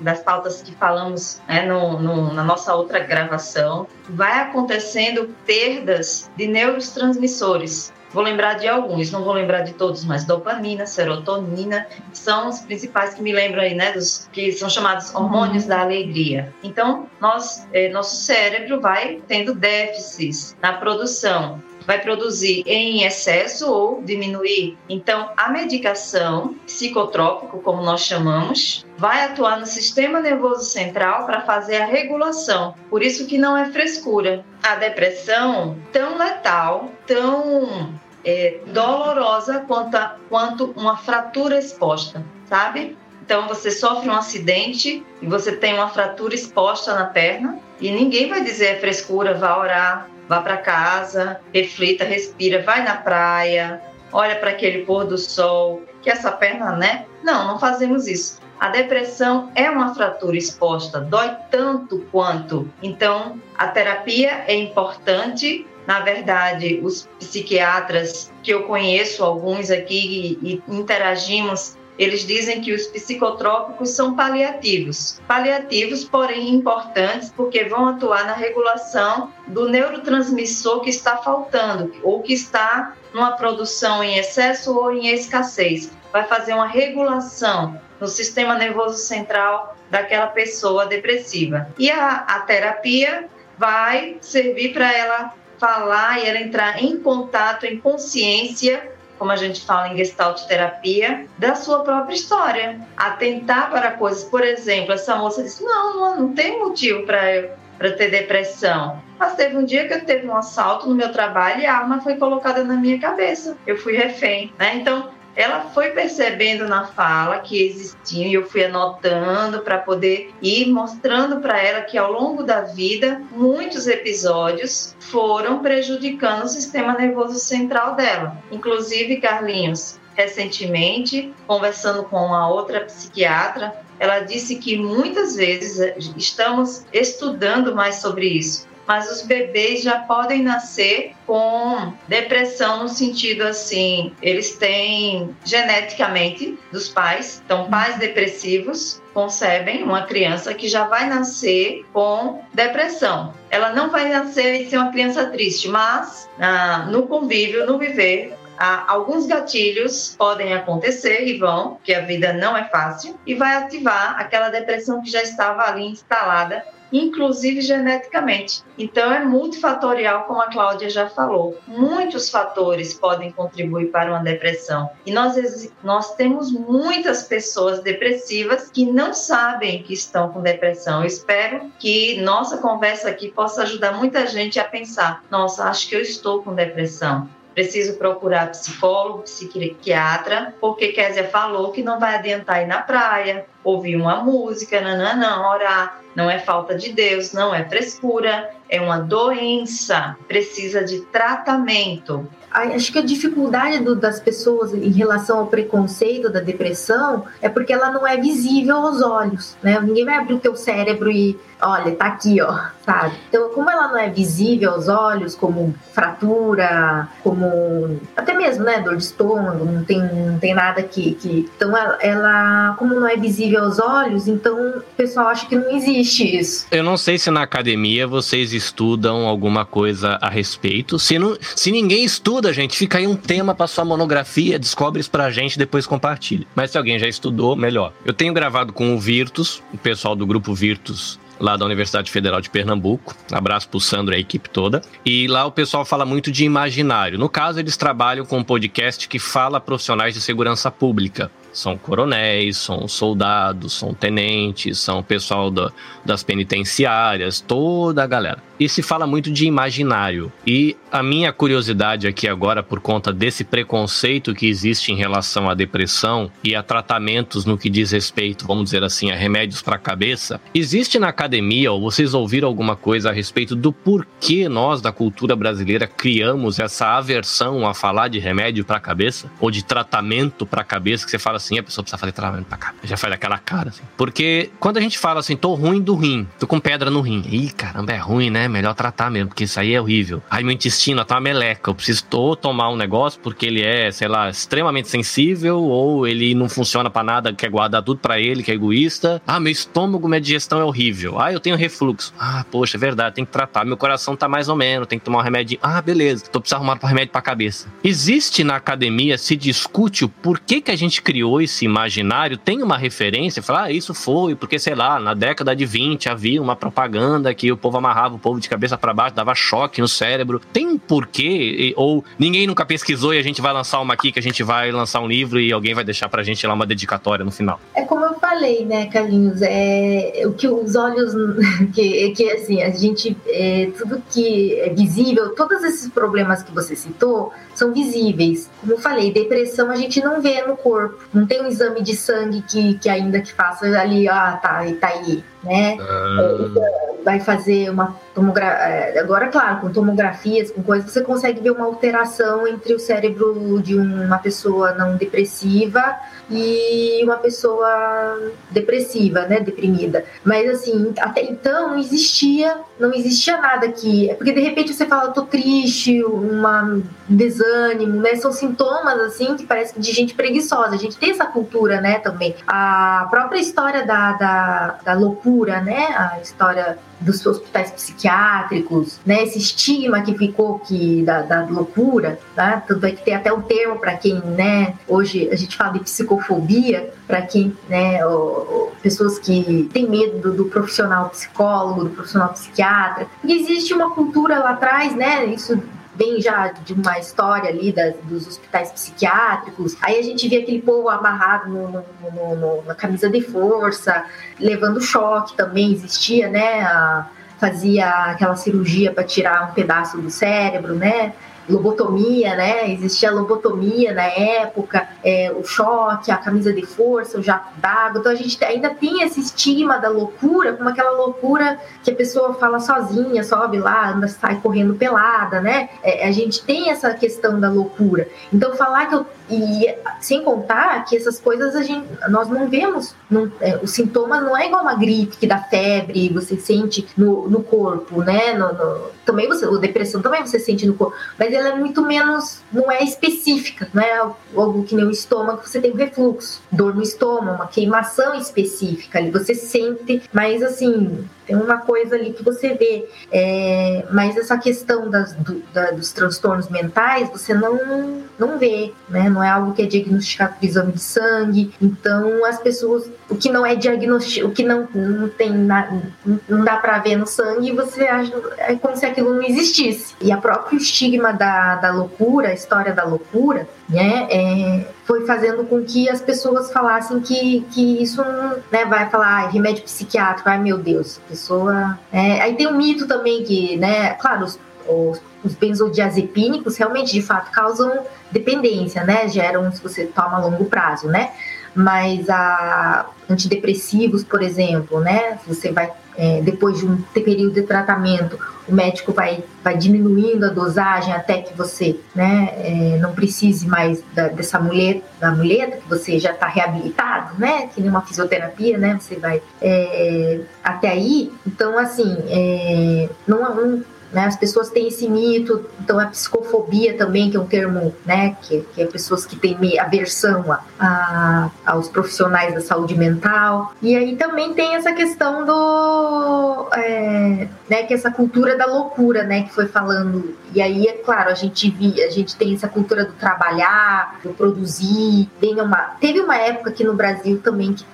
[0.00, 6.46] das pautas que falamos né, no, no, na nossa outra gravação, vai acontecendo perdas de
[6.46, 7.92] neurotransmissores.
[8.12, 13.14] Vou lembrar de alguns, não vou lembrar de todos, mas dopamina, serotonina, são os principais
[13.14, 16.52] que me lembram aí, né, dos que são chamados hormônios da alegria.
[16.62, 24.02] Então, nós, eh, nosso cérebro vai tendo déficits na produção vai produzir em excesso ou
[24.02, 24.76] diminuir.
[24.88, 31.76] Então, a medicação psicotrópico, como nós chamamos, vai atuar no sistema nervoso central para fazer
[31.76, 32.74] a regulação.
[32.88, 34.44] Por isso que não é frescura.
[34.62, 42.96] A depressão, tão letal, tão é, dolorosa quanto, a, quanto uma fratura exposta, sabe?
[43.24, 48.28] Então você sofre um acidente e você tem uma fratura exposta na perna e ninguém
[48.28, 53.80] vai dizer é frescura, vá orar, vá para casa, reflita, respira, vai na praia,
[54.12, 57.06] olha para aquele pôr do sol, que essa perna, né?
[57.22, 58.40] Não, não fazemos isso.
[58.62, 62.70] A depressão é uma fratura exposta, dói tanto quanto.
[62.80, 65.66] Então, a terapia é importante.
[65.86, 72.86] Na verdade, os psiquiatras que eu conheço, alguns aqui, e interagimos, eles dizem que os
[72.86, 75.20] psicotrópicos são paliativos.
[75.28, 82.32] Paliativos, porém importantes, porque vão atuar na regulação do neurotransmissor que está faltando ou que
[82.32, 85.92] está numa produção em excesso ou em escassez.
[86.12, 91.68] Vai fazer uma regulação no sistema nervoso central daquela pessoa depressiva.
[91.78, 93.28] E a, a terapia
[93.58, 99.64] vai servir para ela falar e ela entrar em contato, em consciência como a gente
[99.64, 102.80] fala em gestalt terapia, da sua própria história.
[102.96, 107.92] Atentar para coisas, por exemplo, essa moça disse: Não, não, não tem motivo para para
[107.92, 109.02] ter depressão.
[109.18, 112.00] Mas teve um dia que eu teve um assalto no meu trabalho e a arma
[112.00, 113.56] foi colocada na minha cabeça.
[113.66, 114.76] Eu fui refém, né?
[114.76, 120.70] Então, ela foi percebendo na fala que existiam e eu fui anotando para poder ir
[120.70, 127.38] mostrando para ela que ao longo da vida muitos episódios foram prejudicando o sistema nervoso
[127.38, 128.36] central dela.
[128.50, 135.78] Inclusive, Carlinhos, recentemente, conversando com uma outra psiquiatra, ela disse que muitas vezes
[136.16, 143.42] estamos estudando mais sobre isso mas os bebês já podem nascer com depressão no sentido
[143.42, 151.08] assim, eles têm geneticamente dos pais, então pais depressivos concebem uma criança que já vai
[151.08, 153.34] nascer com depressão.
[153.50, 158.34] Ela não vai nascer e ser uma criança triste, mas ah, no convívio, no viver,
[158.58, 163.56] ah, alguns gatilhos podem acontecer e vão, que a vida não é fácil, e vai
[163.56, 168.62] ativar aquela depressão que já estava ali instalada inclusive geneticamente.
[168.76, 171.58] Então é multifatorial, como a Cláudia já falou.
[171.66, 174.90] Muitos fatores podem contribuir para uma depressão.
[175.06, 181.00] E nós, nós temos muitas pessoas depressivas que não sabem que estão com depressão.
[181.00, 185.96] Eu espero que nossa conversa aqui possa ajudar muita gente a pensar: nossa, acho que
[185.96, 192.62] eu estou com depressão preciso procurar psicólogo, psiquiatra, porque Kézia falou que não vai adiantar
[192.62, 196.00] ir na praia, ouvir uma música, não, orar.
[196.14, 202.92] Não é falta de Deus, não é frescura, é uma doença, precisa de tratamento acho
[202.92, 207.90] que a dificuldade do, das pessoas em relação ao preconceito da depressão é porque ela
[207.90, 209.80] não é visível aos olhos, né?
[209.80, 213.14] Ninguém vai abrir o teu cérebro e, olha, tá aqui, ó, sabe?
[213.28, 218.96] Então, como ela não é visível aos olhos, como fratura, como até mesmo, né, dor
[218.96, 221.48] de estômago, não tem, não tem nada que, que...
[221.56, 225.70] então ela, ela, como não é visível aos olhos, então o pessoal acha que não
[225.70, 226.66] existe isso.
[226.70, 230.98] Eu não sei se na academia vocês estudam alguma coisa a respeito.
[230.98, 235.10] Se não, se ninguém estuda gente, fica aí um tema para sua monografia, descobre isso
[235.10, 236.46] pra gente, depois compartilha.
[236.54, 237.92] Mas se alguém já estudou, melhor.
[238.04, 242.40] Eu tenho gravado com o Virtus, o pessoal do grupo Virtus lá da Universidade Federal
[242.40, 243.14] de Pernambuco.
[243.30, 244.80] Abraço pro Sandro e a equipe toda.
[245.04, 247.18] E lá o pessoal fala muito de imaginário.
[247.18, 251.30] No caso, eles trabalham com um podcast que fala profissionais de segurança pública.
[251.52, 255.70] São coronéis, são soldados, são tenentes, são pessoal da,
[256.04, 258.42] das penitenciárias, toda a galera.
[258.58, 260.32] E se fala muito de imaginário.
[260.46, 265.54] E a minha curiosidade aqui agora, por conta desse preconceito que existe em relação à
[265.54, 269.80] depressão e a tratamentos no que diz respeito, vamos dizer assim, a remédios para a
[269.80, 274.92] cabeça, existe na academia, ou vocês ouviram alguma coisa a respeito do porquê nós, da
[274.92, 279.30] cultura brasileira, criamos essa aversão a falar de remédio para a cabeça?
[279.40, 282.46] Ou de tratamento para a cabeça, que você fala assim, a pessoa precisa fazer tratamento
[282.46, 282.74] pra cá.
[282.84, 283.82] Já faz aquela cara, assim.
[283.96, 287.22] Porque quando a gente fala assim, tô ruim do rim, tô com pedra no rim.
[287.28, 288.48] Ih, caramba, é ruim, né?
[288.48, 290.22] Melhor tratar mesmo, porque isso aí é horrível.
[290.30, 291.70] Aí meu intestino tá uma meleca.
[291.70, 296.34] Eu preciso ou tomar um negócio porque ele é, sei lá, extremamente sensível, ou ele
[296.34, 299.20] não funciona para nada, quer guardar tudo para ele, que é egoísta.
[299.26, 301.20] Ah, meu estômago, minha digestão é horrível.
[301.20, 302.12] Ah, eu tenho refluxo.
[302.18, 303.64] Ah, poxa, é verdade, tem que tratar.
[303.64, 305.58] Meu coração tá mais ou menos, tem que tomar um remédio.
[305.62, 307.68] Ah, beleza, tô precisando arrumar um remédio pra cabeça.
[307.82, 312.76] Existe na academia, se discute o porquê que a gente criou esse imaginário tem uma
[312.76, 317.34] referência, fala, ah, isso foi, porque sei lá, na década de 20 havia uma propaganda
[317.34, 320.40] que o povo amarrava o povo de cabeça para baixo, dava choque no cérebro.
[320.52, 321.72] Tem um porquê?
[321.76, 324.70] Ou ninguém nunca pesquisou e a gente vai lançar uma aqui, que a gente vai
[324.70, 327.60] lançar um livro e alguém vai deixar pra gente lá uma dedicatória no final?
[327.74, 329.40] É como eu falei, né, Carlinhos?
[329.42, 331.12] É o que os olhos.
[331.72, 333.16] Que, que assim, a gente.
[333.26, 338.50] É, tudo que é visível, todos esses problemas que você citou são visíveis.
[338.60, 340.98] Como eu falei, depressão a gente não vê no corpo.
[341.22, 344.88] Não tem um exame de sangue que, que ainda que faça ali, ah, tá, tá
[344.88, 345.76] aí, né?
[345.80, 346.94] Ah.
[347.04, 348.58] Vai fazer uma tomografia.
[348.58, 353.62] É, agora, claro, com tomografias, com coisas, você consegue ver uma alteração entre o cérebro
[353.62, 355.94] de uma pessoa não depressiva
[356.32, 358.18] e uma pessoa
[358.50, 360.04] depressiva, né, deprimida.
[360.24, 364.86] Mas assim, até então não existia, não existia nada que, é porque de repente você
[364.86, 368.14] fala, tô triste, uma um desânimo, né?
[368.16, 370.74] São sintomas assim que parece de gente preguiçosa.
[370.74, 372.34] A gente tem essa cultura, né, também.
[372.46, 375.86] A própria história da, da, da loucura, né?
[375.96, 379.22] A história dos hospitais psiquiátricos, né?
[379.24, 382.62] Esse estigma que ficou que da, da loucura, tá?
[382.66, 384.74] Tanto é que tem até um termo para quem, né?
[384.88, 388.04] Hoje a gente fala de psicofobia para quem, né?
[388.06, 393.06] O, o, pessoas que têm medo do, do, profissional psicólogo, do profissional psiquiatra.
[393.24, 395.26] E existe uma cultura lá atrás, né?
[395.26, 395.60] Isso
[395.94, 399.76] vem já de uma história ali das, dos hospitais psiquiátricos.
[399.82, 404.04] Aí a gente vê aquele povo amarrado no, no, no, na camisa de força,
[404.38, 406.62] levando choque também existia, né?
[406.62, 407.06] A,
[407.42, 411.12] fazia aquela cirurgia para tirar um pedaço do cérebro, né?
[411.48, 412.70] Lobotomia, né?
[412.72, 418.00] Existia lobotomia na época, é, o choque, a camisa de força, o jato d'água.
[418.00, 422.34] Então a gente ainda tem esse estigma da loucura, como aquela loucura que a pessoa
[422.34, 425.68] fala sozinha, sobe lá, anda, sai correndo pelada, né?
[425.82, 428.08] É, a gente tem essa questão da loucura.
[428.32, 432.94] Então falar que eu e sem contar que essas coisas a gente, nós não vemos,
[433.10, 437.28] não, é, os sintomas não é igual uma gripe que dá febre, você sente no,
[437.28, 438.34] no corpo, né?
[438.34, 441.82] No, no, também você, a depressão também você sente no corpo, mas ela é muito
[441.82, 443.98] menos, não é específica, não é
[444.36, 449.10] algo que nem o estômago, você tem refluxo, dor no estômago, uma queimação específica ali,
[449.10, 452.88] você sente, mas assim, tem uma coisa ali que você vê.
[453.10, 459.08] É, mas essa questão das, do, da, dos transtornos mentais você não, não vê, né?
[459.08, 461.54] Não é algo que é diagnosticado por exame de sangue.
[461.60, 465.80] Então as pessoas, o que não é diagnosticado, o que não, não tem na,
[466.28, 469.94] não dá para ver no sangue, você acha é como se aquilo não existisse.
[470.00, 474.06] E a próprio estigma da, da loucura, a história da loucura, né?
[474.10, 478.02] É, foi fazendo com que as pessoas falassem que, que isso
[478.50, 481.78] né, vai falar ah, remédio psiquiátrico, ai meu Deus, pessoa.
[481.90, 484.38] É, aí tem um mito também que, né, claro, os,
[484.68, 489.08] os, os benzodiazepínicos realmente de fato causam dependência, né?
[489.08, 491.12] Geram se você toma a longo prazo, né?
[491.54, 495.18] Mas a antidepressivos, por exemplo, né?
[495.26, 498.18] Você vai é, depois de um período de tratamento,
[498.48, 503.82] o médico vai, vai diminuindo a dosagem até que você né, é, não precise mais
[503.94, 507.48] da, dessa muleta, da muleta, que você já está reabilitado, né?
[507.48, 508.78] Que nem uma fisioterapia, né?
[508.80, 511.12] Você vai é, até aí.
[511.26, 514.06] Então, assim, é, não, não né?
[514.06, 518.40] As pessoas têm esse mito, então a psicofobia também, que é um termo, né, que,
[518.54, 523.54] que é pessoas que têm aversão a, a, aos profissionais da saúde mental.
[523.60, 526.48] E aí também tem essa questão do.
[526.54, 530.16] É, né, que essa cultura da loucura, né, que foi falando.
[530.34, 534.14] E aí, é claro, a gente via, a gente tem essa cultura do trabalhar, do
[534.14, 535.10] produzir.
[535.20, 537.66] Tem uma, teve uma época aqui no Brasil também que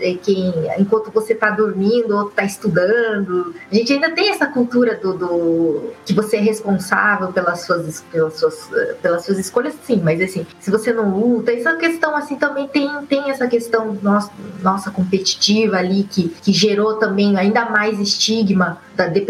[0.00, 3.54] é, quem, enquanto você está dormindo, outro está estudando.
[3.70, 8.34] A gente ainda tem essa cultura do, do, que você é responsável pelas suas, pelas
[8.38, 8.70] suas,
[9.00, 12.88] pelas suas escolhas, sim, mas assim, se você não luta, essa questão assim também tem,
[13.06, 14.30] tem essa questão nossa,
[14.62, 19.23] nossa competitiva ali que, que gerou também ainda mais estigma da depressão,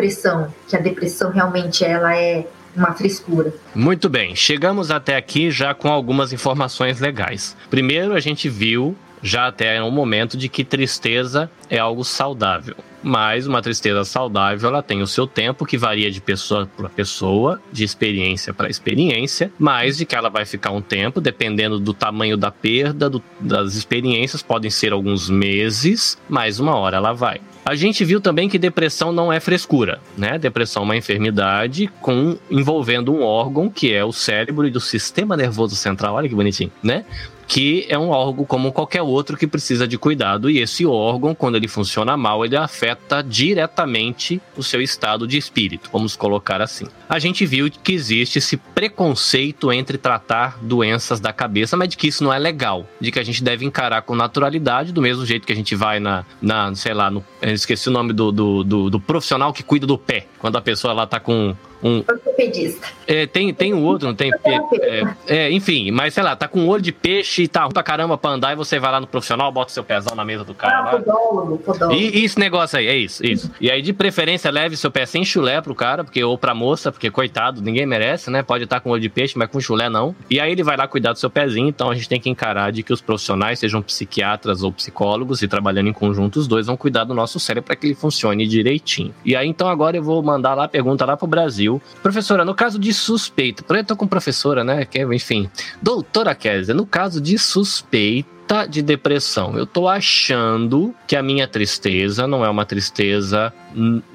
[0.69, 3.53] que a depressão realmente ela é uma frescura.
[3.75, 7.57] Muito bem, chegamos até aqui já com algumas informações legais.
[7.71, 12.77] Primeiro, a gente viu já até um momento de que tristeza é algo saudável.
[13.03, 17.61] Mas uma tristeza saudável, ela tem o seu tempo que varia de pessoa para pessoa,
[17.73, 22.37] de experiência para experiência, mas de que ela vai ficar um tempo, dependendo do tamanho
[22.37, 27.41] da perda, do, das experiências, podem ser alguns meses, mas uma hora ela vai.
[27.65, 30.39] A gente viu também que depressão não é frescura, né?
[30.39, 35.35] Depressão é uma enfermidade com envolvendo um órgão que é o cérebro e do sistema
[35.35, 36.15] nervoso central.
[36.15, 37.07] Olha que bonitinho, né?
[37.47, 41.57] Que é um órgão como qualquer outro que precisa de cuidado e esse órgão, quando
[41.57, 46.87] ele funciona mal, ele afeta diretamente o seu estado de espírito, vamos colocar assim.
[47.09, 52.09] A gente viu que existe esse preconceito entre tratar doenças da cabeça, mas de que
[52.09, 55.47] isso não é legal, de que a gente deve encarar com naturalidade, do mesmo jeito
[55.47, 58.91] que a gente vai na, na sei lá, no, esqueci o nome do, do, do,
[58.91, 61.55] do profissional que cuida do pé, quando a pessoa ela tá com
[61.85, 61.99] um.
[61.99, 62.89] Ortopedista.
[63.07, 64.33] É, tem, tem um outro, não tem?
[64.43, 67.83] É, é, enfim, mas sei lá, tá com olho de peixe e tá ruim pra
[67.83, 70.55] caramba pra andar e você vai lá no profissional, bota seu pezão na mesa do
[70.55, 70.79] cara.
[70.79, 72.01] Ah, podólogo, podólogo.
[72.01, 73.51] E, e esse negócio aí, é isso, isso.
[73.61, 76.91] E aí, de preferência, leve seu pé sem chulé pro cara, porque, ou pra moça,
[76.91, 78.43] porque coitado, ninguém merece, né?
[78.43, 80.17] Pode estar tá com olho de peixe, mas com chulé não.
[80.31, 82.73] E aí ele vai lá cuidar do seu pezinho, então a gente tem que encarar
[82.73, 86.77] de que os profissionais, sejam psiquiatras ou psicólogos, e trabalhando em conjunto, os dois vão
[86.77, 89.15] cuidar do nosso cérebro para que ele funcione direitinho.
[89.25, 92.55] E aí, então, agora eu vou mandar lá a pergunta lá pro Brasil Professora, no
[92.55, 94.85] caso de suspeita, eu tô com professora, né?
[94.85, 95.49] Que, enfim,
[95.81, 99.57] doutora Kézia, no caso de suspeita de depressão.
[99.57, 103.53] Eu tô achando que a minha tristeza não é uma tristeza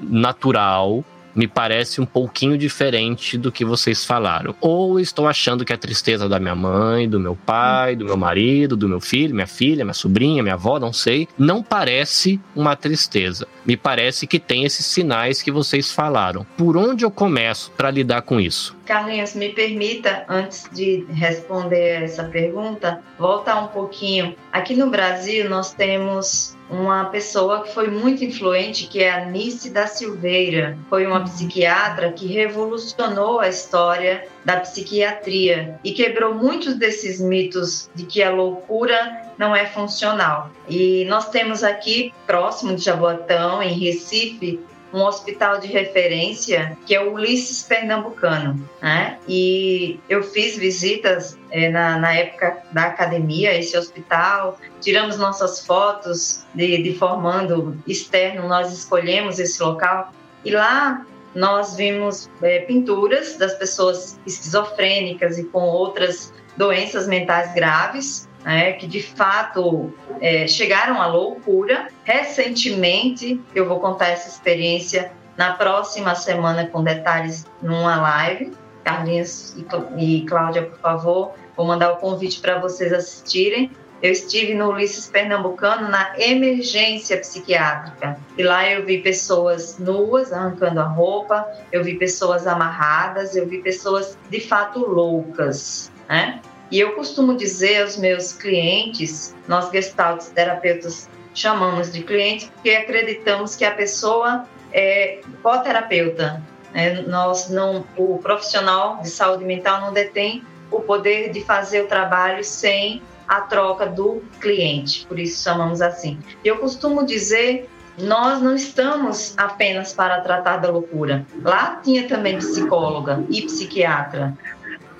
[0.00, 1.04] natural,
[1.34, 4.54] me parece um pouquinho diferente do que vocês falaram.
[4.60, 8.76] Ou estou achando que a tristeza da minha mãe, do meu pai, do meu marido,
[8.76, 13.46] do meu filho, minha filha, minha sobrinha, minha avó, não sei, não parece uma tristeza.
[13.64, 16.46] Me parece que tem esses sinais que vocês falaram.
[16.56, 18.76] Por onde eu começo para lidar com isso?
[18.84, 24.34] Carlinhos, me permita, antes de responder essa pergunta, voltar um pouquinho.
[24.52, 29.70] Aqui no Brasil, nós temos uma pessoa que foi muito influente, que é a Nice
[29.70, 30.78] da Silveira.
[30.88, 38.04] Foi uma psiquiatra que revolucionou a história da psiquiatria e quebrou muitos desses mitos de
[38.04, 40.50] que a loucura não é funcional.
[40.68, 44.60] E nós temos aqui, próximo de Jaboatão, em Recife,
[44.92, 49.18] um hospital de referência que é o Ulisses Pernambucano, né?
[49.28, 56.44] E eu fiz visitas é, na, na, época da academia, esse hospital, tiramos nossas fotos
[56.54, 60.12] de, de formando externo, nós escolhemos esse local
[60.44, 68.28] e lá nós vimos é, pinturas das pessoas esquizofrênicas e com outras doenças mentais graves
[68.44, 71.88] né, que de fato é, chegaram à loucura.
[72.04, 78.52] Recentemente, eu vou contar essa experiência na próxima semana com detalhes numa live.
[78.84, 79.54] Carlinhos
[79.98, 83.70] e Cláudia, por favor, vou mandar o convite para vocês assistirem.
[84.02, 88.18] Eu estive no Ulisses Pernambucano na emergência psiquiátrica.
[88.38, 93.58] E lá eu vi pessoas nuas arrancando a roupa, eu vi pessoas amarradas, eu vi
[93.58, 96.40] pessoas de fato loucas, né?
[96.70, 103.56] E eu costumo dizer aos meus clientes, nós gestalt terapeutas chamamos de cliente, porque acreditamos
[103.56, 106.42] que a pessoa é coterapeuta.
[106.72, 107.02] Né?
[107.02, 112.44] Nós não, o profissional de saúde mental não detém o poder de fazer o trabalho
[112.44, 116.18] sem a troca do cliente, por isso chamamos assim.
[116.44, 117.68] Eu costumo dizer
[117.98, 121.26] nós não estamos apenas para tratar da loucura.
[121.42, 124.36] Lá tinha também psicóloga e psiquiatra,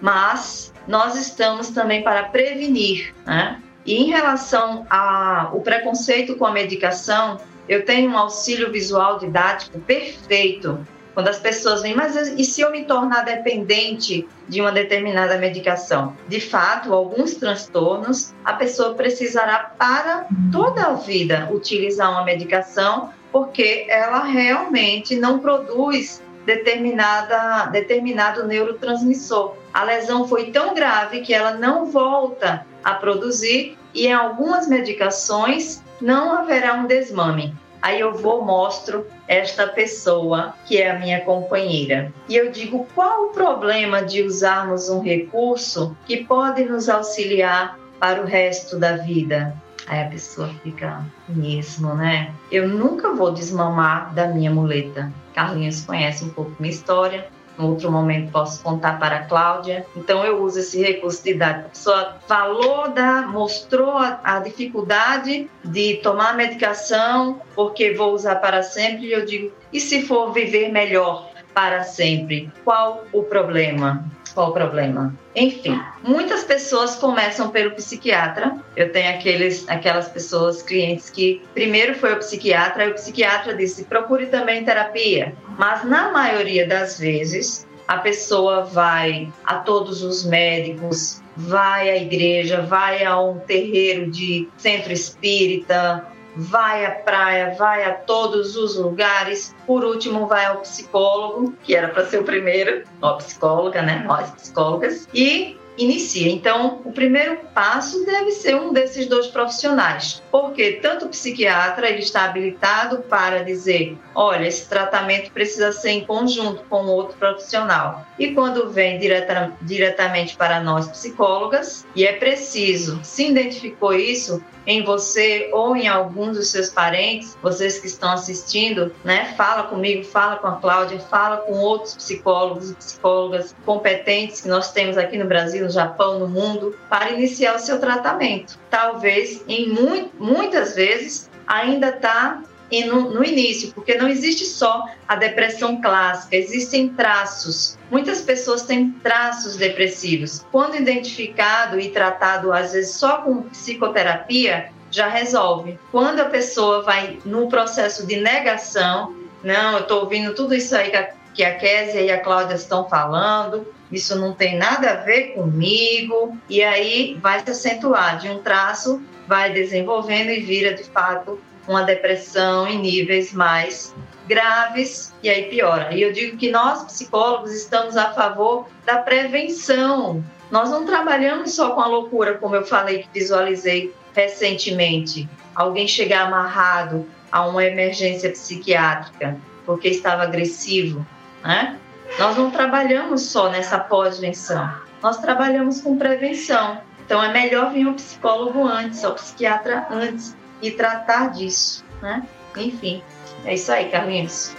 [0.01, 3.63] mas nós estamos também para prevenir, né?
[3.87, 10.85] E em relação ao preconceito com a medicação, eu tenho um auxílio visual didático perfeito.
[11.15, 16.17] Quando as pessoas vêm, mas e se eu me tornar dependente de uma determinada medicação?
[16.29, 23.87] De fato, alguns transtornos, a pessoa precisará para toda a vida utilizar uma medicação, porque
[23.89, 29.60] ela realmente não produz determinada, determinado neurotransmissor.
[29.73, 35.83] A lesão foi tão grave que ela não volta a produzir e em algumas medicações
[36.01, 37.55] não haverá um desmame.
[37.83, 42.13] Aí eu vou mostro esta pessoa que é a minha companheira.
[42.29, 48.21] E eu digo, qual o problema de usarmos um recurso que pode nos auxiliar para
[48.21, 49.55] o resto da vida?
[49.87, 52.33] Aí a pessoa fica mesmo, né?
[52.53, 55.11] Eu nunca vou desmamar da minha muleta.
[55.35, 57.29] Carlinhos conhece um pouco minha história.
[57.61, 59.85] Em outro momento posso contar para a Cláudia.
[59.95, 61.67] Então eu uso esse recurso idade.
[61.67, 68.63] A pessoa falou da, mostrou a, a dificuldade de tomar medicação porque vou usar para
[68.63, 69.07] sempre.
[69.07, 72.51] E eu digo, e se for viver melhor para sempre?
[72.65, 74.05] Qual o problema?
[74.35, 75.15] Qual o problema?
[75.35, 78.57] Enfim, muitas pessoas começam pelo psiquiatra.
[78.77, 83.85] Eu tenho aqueles, aquelas pessoas, clientes que primeiro foi o psiquiatra, e o psiquiatra disse:
[83.85, 85.35] procure também terapia.
[85.59, 92.63] Mas na maioria das vezes, a pessoa vai a todos os médicos, vai à igreja,
[92.63, 96.07] vai a um terreiro de centro espírita,
[96.41, 99.55] vai à praia, vai a todos os lugares.
[99.67, 104.03] Por último, vai ao psicólogo, que era para ser o primeiro, ó, psicóloga, né?
[104.07, 105.07] Nós psicólogas.
[105.13, 106.31] E inicia.
[106.31, 112.01] Então, o primeiro passo deve ser um desses dois profissionais, porque tanto o psiquiatra ele
[112.01, 118.05] está habilitado para dizer, olha, esse tratamento precisa ser em conjunto com outro profissional.
[118.21, 124.85] E quando vem direta, diretamente para nós psicólogas, e é preciso, se identificou isso, em
[124.85, 129.33] você ou em alguns dos seus parentes, vocês que estão assistindo, né?
[129.39, 134.71] Fala comigo, fala com a Cláudia, fala com outros psicólogos e psicólogas competentes que nós
[134.71, 138.59] temos aqui no Brasil, no Japão, no mundo, para iniciar o seu tratamento.
[138.69, 142.43] Talvez, em mu muitas vezes, ainda está
[142.87, 147.77] no, no, início, porque não existe só a depressão clássica, existem traços.
[147.91, 150.45] Muitas pessoas têm traços depressivos.
[150.53, 155.79] Quando identificado e tratado, às vezes só com psicoterapia, já resolve.
[155.91, 160.91] Quando a pessoa vai no processo de negação, não, eu estou ouvindo tudo isso aí
[160.91, 164.97] que a, que a Késia e a Cláudia estão falando, isso não tem nada a
[164.97, 170.85] ver comigo, e aí vai se acentuar de um traço, vai desenvolvendo e vira de
[170.85, 173.95] fato uma depressão em níveis mais
[174.27, 175.95] graves e aí piora.
[175.95, 180.25] E eu digo que nós psicólogos estamos a favor da prevenção.
[180.51, 185.29] Nós não trabalhamos só com a loucura, como eu falei que visualizei recentemente.
[185.55, 189.37] Alguém chegar amarrado a uma emergência psiquiátrica
[189.67, 191.07] porque estava agressivo,
[191.45, 191.79] né?
[192.19, 194.69] Nós não trabalhamos só nessa pós-venção.
[195.03, 196.81] Nós trabalhamos com prevenção.
[197.05, 202.27] Então é melhor vir o psicólogo antes, o psiquiatra antes, e tratar disso, né?
[202.57, 203.03] Enfim,
[203.45, 204.55] é isso aí, Carlinhos.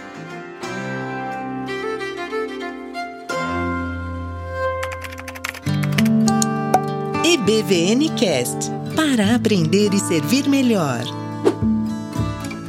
[7.24, 11.21] EBVN Cast para aprender e servir melhor.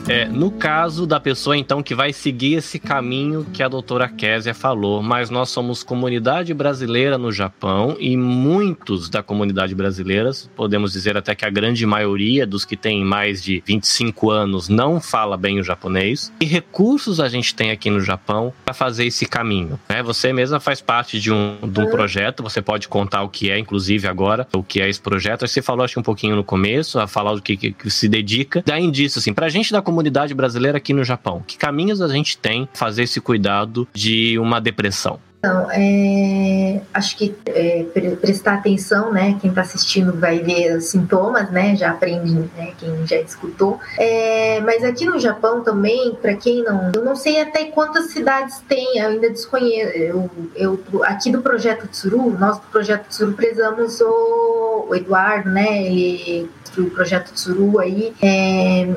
[0.09, 4.53] É, no caso da pessoa, então, que vai seguir esse caminho que a doutora Késia
[4.53, 11.17] falou, mas nós somos comunidade brasileira no Japão e muitos da comunidade brasileira, podemos dizer
[11.17, 15.61] até que a grande maioria dos que têm mais de 25 anos não fala bem
[15.61, 16.33] o japonês.
[16.41, 19.79] E recursos a gente tem aqui no Japão para fazer esse caminho.
[19.89, 20.03] Né?
[20.03, 23.59] Você mesma faz parte de um, de um projeto, você pode contar o que é,
[23.59, 25.47] inclusive agora, o que é esse projeto.
[25.47, 28.09] Você falou, acho que um pouquinho no começo, a falar do que, que, que se
[28.09, 28.63] dedica.
[28.67, 31.45] Dá indício, assim, pra gente da comunidade comunidade brasileira aqui no Japão?
[31.47, 35.21] Que caminhos a gente tem fazer esse cuidado de uma depressão?
[35.45, 37.85] Então, é, acho que é,
[38.21, 39.37] prestar atenção, né?
[39.41, 41.75] Quem está assistindo vai ver os sintomas, né?
[41.75, 42.73] Já aprende, né?
[42.79, 43.81] Quem já escutou.
[43.99, 48.63] É, mas aqui no Japão também, para quem não, eu não sei até quantas cidades
[48.69, 49.99] tem, ainda desconheço.
[49.99, 55.87] Eu, eu aqui do projeto Tsuru, nós do projeto Tsuru prezamos o, o Eduardo, né?
[55.87, 56.49] Ele
[56.81, 58.89] o projeto Tsuru aí, é,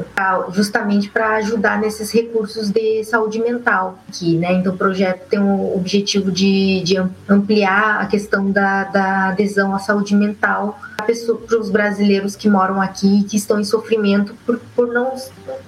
[0.52, 4.54] justamente para ajudar nesses recursos de saúde mental aqui, né?
[4.54, 6.98] Então o projeto tem o objetivo de, de
[7.30, 13.22] ampliar a questão da, da adesão à saúde mental para os brasileiros que moram aqui
[13.22, 15.14] e que estão em sofrimento por, por não,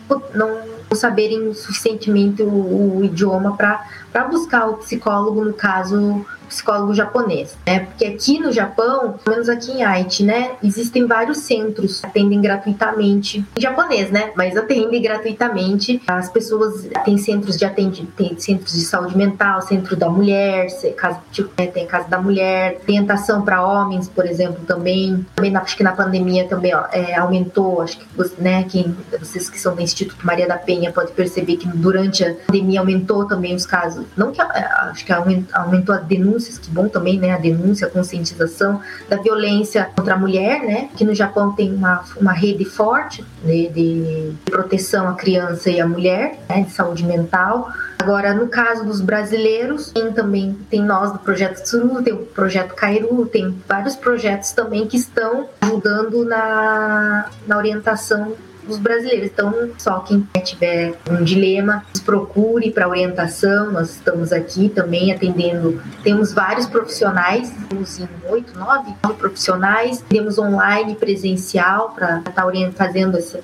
[0.08, 7.58] por não saberem suficientemente o, o idioma para buscar o psicólogo, no caso psicólogo japonês,
[7.66, 7.82] né?
[7.82, 12.42] Porque aqui no Japão, pelo menos aqui em Haiti, né, existem vários centros que atendem
[12.42, 14.32] gratuitamente em japonês, né?
[14.36, 16.02] Mas atendem gratuitamente.
[16.08, 21.50] As pessoas têm centros de atendimento, centros de saúde mental, centro da mulher, casa, tipo,
[21.58, 25.17] né, tem casa da mulher, orientação para homens, por exemplo, também.
[25.36, 28.08] Também acho que na pandemia também ó, é, aumentou, acho que
[28.40, 32.24] né, quem, vocês que são do Instituto Maria da Penha Penha pode perceber que durante
[32.24, 36.88] a pandemia aumentou também os casos, não que acho que aumentou as denúncias, que bom
[36.88, 41.54] também, né, a denúncia, a conscientização da violência contra a mulher, né, que no Japão
[41.54, 46.72] tem uma, uma rede forte de, de proteção à criança e à mulher, né, de
[46.72, 52.14] saúde mental, Agora, no caso dos brasileiros, tem também tem nós do projeto Tsuru, tem
[52.14, 58.34] o projeto Cairu, tem vários projetos também que estão ajudando na, na orientação
[58.68, 59.28] dos brasileiros.
[59.28, 63.72] Então, só quem tiver um dilema, nos procure para orientação.
[63.72, 65.82] Nós estamos aqui também atendendo.
[66.04, 70.04] Temos vários profissionais, temos em oito, nove, profissionais.
[70.08, 72.44] Temos online, presencial, para estar tá
[72.76, 73.40] fazendo esse,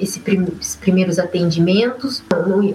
[0.00, 2.22] esse prim, esses primeiros atendimentos.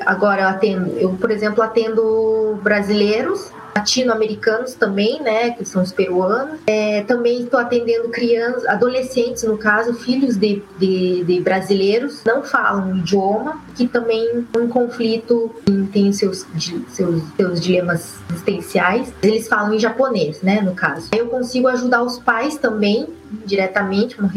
[0.06, 6.60] Agora eu atendo, eu, por exemplo, atendo brasileiros latino-americanos também, né, que são os peruanos.
[6.66, 12.92] É, também estou atendendo crianças, adolescentes, no caso, filhos de, de, de, brasileiros, não falam
[12.92, 15.52] o idioma, que também um conflito,
[15.92, 16.46] tem seus,
[16.90, 19.14] seus, seus dilemas existenciais.
[19.22, 21.10] Eles falam em japonês, né, no caso.
[21.16, 23.08] Eu consigo ajudar os pais também
[23.46, 24.28] diretamente com,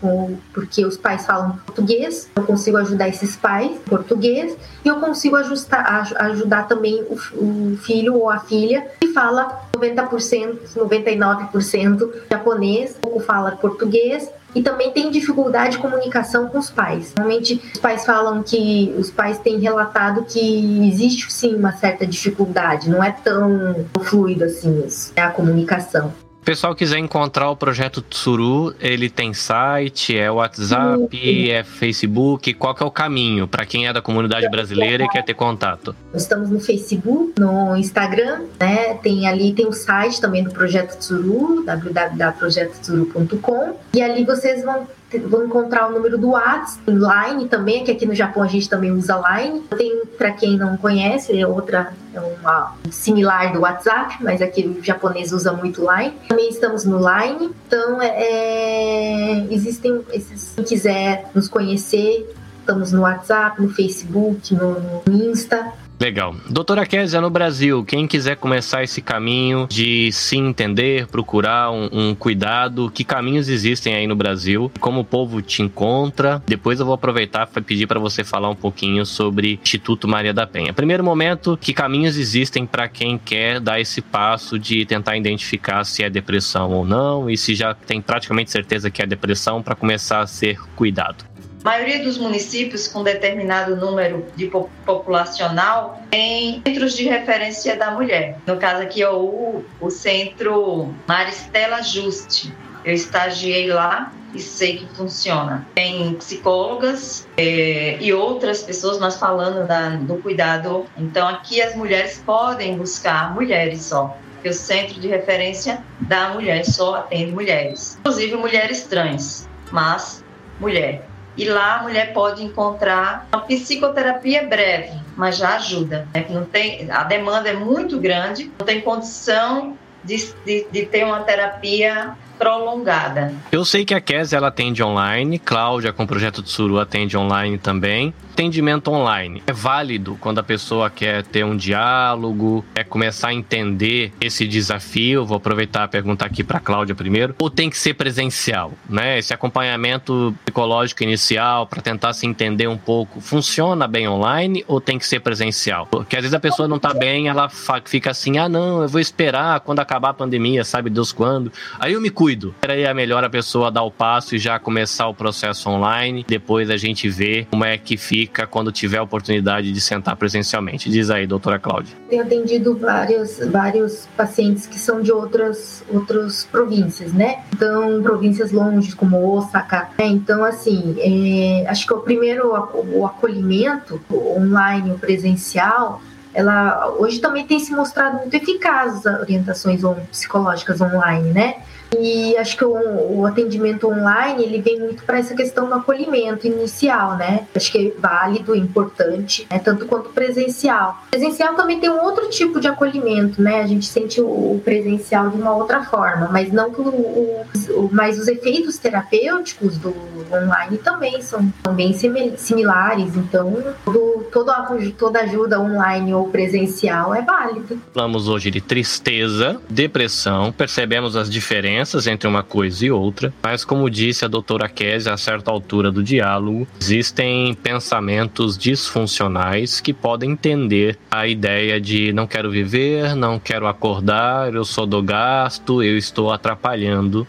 [0.00, 5.00] com, porque os pais falam português, eu consigo ajudar esses pais em português e eu
[5.00, 12.96] consigo ajustar, ajudar também o, o filho ou a filha que fala 90%, 99% japonês,
[13.00, 17.12] pouco fala português e também tem dificuldade de comunicação com os pais.
[17.16, 22.88] Normalmente os pais falam que os pais têm relatado que existe sim uma certa dificuldade,
[22.88, 26.12] não é tão fluido assim isso, é a comunicação
[26.48, 32.82] pessoal quiser encontrar o projeto Tsuru, ele tem site, é WhatsApp, é Facebook, qual que
[32.82, 35.94] é o caminho para quem é da comunidade brasileira e quer ter contato?
[36.14, 38.94] Estamos no Facebook, no Instagram, né?
[38.94, 45.46] Tem ali tem o site também do projeto Tsuru, www.projetotsuru.com, e ali vocês vão vão
[45.46, 49.16] encontrar o número do WhatsApp, Line também, que aqui no Japão a gente também usa
[49.16, 49.60] Line.
[49.76, 54.84] Tem, para quem não conhece, é outra, é uma similar do WhatsApp, mas aqui o
[54.84, 56.14] japonês usa muito Line.
[56.28, 62.30] Também estamos no Line, então é, é existem esses, quem quiser nos conhecer,
[62.60, 65.72] estamos no WhatsApp, no Facebook, no, no Insta.
[66.00, 66.36] Legal.
[66.48, 72.14] Doutora Késia, no Brasil, quem quiser começar esse caminho de se entender, procurar um, um,
[72.14, 76.40] cuidado, que caminhos existem aí no Brasil, como o povo te encontra.
[76.46, 80.46] Depois eu vou aproveitar para pedir para você falar um pouquinho sobre Instituto Maria da
[80.46, 80.72] Penha.
[80.72, 86.04] Primeiro momento, que caminhos existem para quem quer dar esse passo de tentar identificar se
[86.04, 90.20] é depressão ou não e se já tem praticamente certeza que é depressão para começar
[90.20, 91.24] a ser cuidado?
[91.68, 94.50] Maioria dos municípios com determinado número de
[94.86, 98.38] populacional tem centros de referência da mulher.
[98.46, 102.54] No caso aqui é o, o centro Maristela Juste.
[102.86, 105.68] Eu estagiei lá e sei que funciona.
[105.74, 110.86] Tem psicólogas é, e outras pessoas, mas falando da, do cuidado.
[110.96, 114.16] Então, aqui as mulheres podem buscar mulheres só.
[114.36, 120.24] Porque o centro de referência da mulher só atende mulheres, inclusive mulheres trans, mas
[120.58, 121.07] mulher.
[121.38, 126.08] E lá a mulher pode encontrar uma psicoterapia breve, mas já ajuda.
[126.12, 126.26] Né?
[126.28, 131.20] Não tem, a demanda é muito grande, não tem condição de, de, de ter uma
[131.20, 133.32] terapia prolongada.
[133.52, 137.56] Eu sei que a Kes ela atende online, Cláudia com o projeto Tsuru atende online
[137.56, 143.34] também atendimento online é válido quando a pessoa quer ter um diálogo, quer começar a
[143.34, 145.26] entender esse desafio.
[145.26, 147.34] Vou aproveitar a perguntar aqui para Cláudia primeiro.
[147.40, 149.18] Ou tem que ser presencial, né?
[149.18, 155.00] Esse acompanhamento psicológico inicial para tentar se entender um pouco, funciona bem online ou tem
[155.00, 155.86] que ser presencial?
[155.86, 157.48] Porque às vezes a pessoa não está bem, ela
[157.84, 161.52] fica assim: "Ah, não, eu vou esperar quando acabar a pandemia, sabe Deus quando.
[161.80, 162.54] Aí eu me cuido".
[162.68, 166.70] Aí é melhor a pessoa dar o passo e já começar o processo online, depois
[166.70, 170.90] a gente vê como é que fica quando tiver a oportunidade de sentar presencialmente.
[170.90, 171.96] Diz aí, doutora Cláudia.
[172.08, 177.42] Tenho atendido vários, vários pacientes que são de outras, outras províncias, né?
[177.54, 179.90] Então, províncias longe, como Osaka.
[179.98, 180.06] Né?
[180.06, 186.00] Então, assim, é, acho que o primeiro o acolhimento online, o presencial,
[186.34, 191.56] ela hoje também tem se mostrado muito eficaz as orientações psicológicas online, né?
[191.96, 196.46] E acho que o, o, atendimento online ele vem muito para essa questão do acolhimento
[196.46, 197.46] inicial, né?
[197.54, 199.58] Acho que é válido, importante, né?
[199.58, 201.02] tanto quanto presencial.
[201.10, 203.62] Presencial também tem um outro tipo de acolhimento, né?
[203.62, 208.18] A gente sente o, presencial de uma outra forma, mas não que o, o, mas
[208.18, 209.94] os efeitos terapêuticos do
[210.30, 211.94] online também são, bem
[212.36, 213.16] similares.
[213.16, 217.80] Então, todo, todo, toda ajuda online ou presencial é válido.
[217.94, 223.90] Falamos hoje de tristeza, depressão, percebemos as diferenças entre uma coisa e outra, mas como
[223.90, 230.98] disse a doutora Kézia a certa altura do diálogo, existem pensamentos disfuncionais que podem entender
[231.10, 236.32] a ideia de não quero viver, não quero acordar, eu só dou gasto, eu estou
[236.32, 237.26] atrapalhando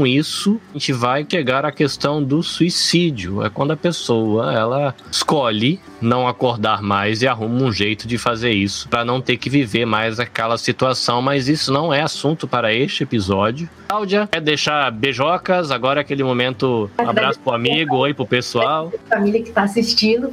[0.00, 3.44] com isso, a gente vai chegar à questão do suicídio.
[3.44, 8.50] É quando a pessoa ela escolhe não acordar mais e arruma um jeito de fazer
[8.52, 11.20] isso para não ter que viver mais aquela situação.
[11.20, 13.68] Mas isso não é assunto para este episódio.
[13.90, 15.70] Cláudia, quer deixar beijocas?
[15.70, 16.90] Agora é aquele momento.
[16.98, 18.90] Um abraço pro amigo, oi pro pessoal.
[19.10, 20.30] A família que está assistindo,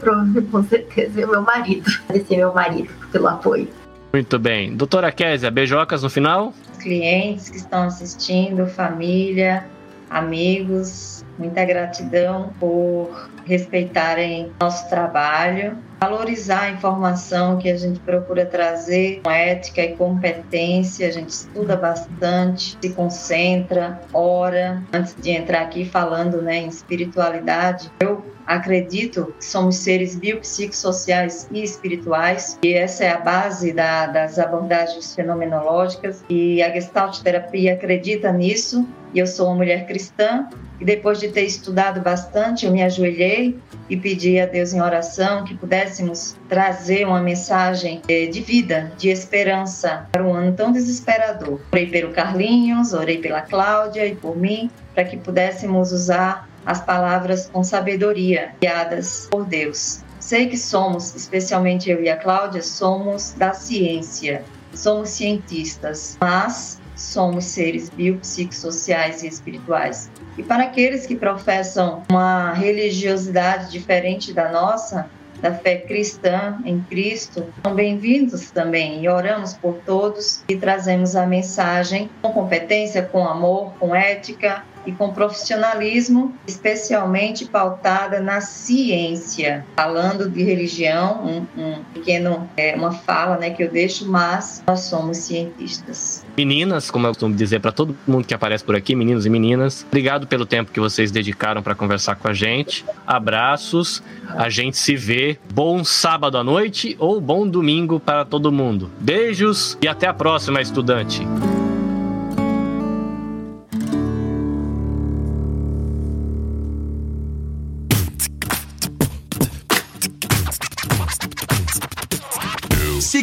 [0.49, 1.91] com certeza é o meu marido.
[2.07, 3.67] Agradecer meu marido pelo apoio.
[4.13, 4.73] Muito bem.
[4.73, 6.53] Doutora Késia, beijocas no final?
[6.87, 9.67] Clientes que estão assistindo, família,
[10.09, 19.19] amigos, muita gratidão por respeitarem nosso trabalho, valorizar a informação que a gente procura trazer
[19.21, 25.83] com ética e competência, a gente estuda bastante, se concentra, ora, antes de entrar aqui
[25.83, 33.09] falando né, em espiritualidade, eu acredito que somos seres biopsicossociais e espirituais, e essa é
[33.11, 39.47] a base da, das abordagens fenomenológicas, e a Gestalt terapia acredita nisso, e eu sou
[39.47, 40.47] uma mulher cristã,
[40.79, 43.57] e depois de ter estudado bastante, eu me ajoelhei
[43.89, 49.09] e pedi a Deus em oração que pudéssemos trazer uma mensagem eh, de vida, de
[49.09, 51.59] esperança para um ano tão desesperador.
[51.71, 57.49] Orei pelo Carlinhos, orei pela Cláudia e por mim, para que pudéssemos usar as palavras
[57.51, 60.03] com sabedoria, guiadas por Deus.
[60.19, 67.45] Sei que somos, especialmente eu e a Cláudia, somos da ciência, somos cientistas, mas somos
[67.45, 70.11] seres biopsicossociais e espirituais.
[70.37, 77.45] E para aqueles que professam uma religiosidade diferente da nossa, da fé cristã em Cristo,
[77.63, 83.71] são bem-vindos também e oramos por todos e trazemos a mensagem com competência, com amor,
[83.79, 89.65] com ética, e com profissionalismo, especialmente pautada na ciência.
[89.75, 94.81] Falando de religião, um, um pequeno, é, uma fala né, que eu deixo, mas nós
[94.81, 96.25] somos cientistas.
[96.37, 99.85] Meninas, como eu costumo dizer para todo mundo que aparece por aqui, meninos e meninas,
[99.87, 102.85] obrigado pelo tempo que vocês dedicaram para conversar com a gente.
[103.05, 105.37] Abraços, a gente se vê.
[105.53, 108.91] Bom sábado à noite ou bom domingo para todo mundo.
[108.99, 111.25] Beijos e até a próxima, estudante.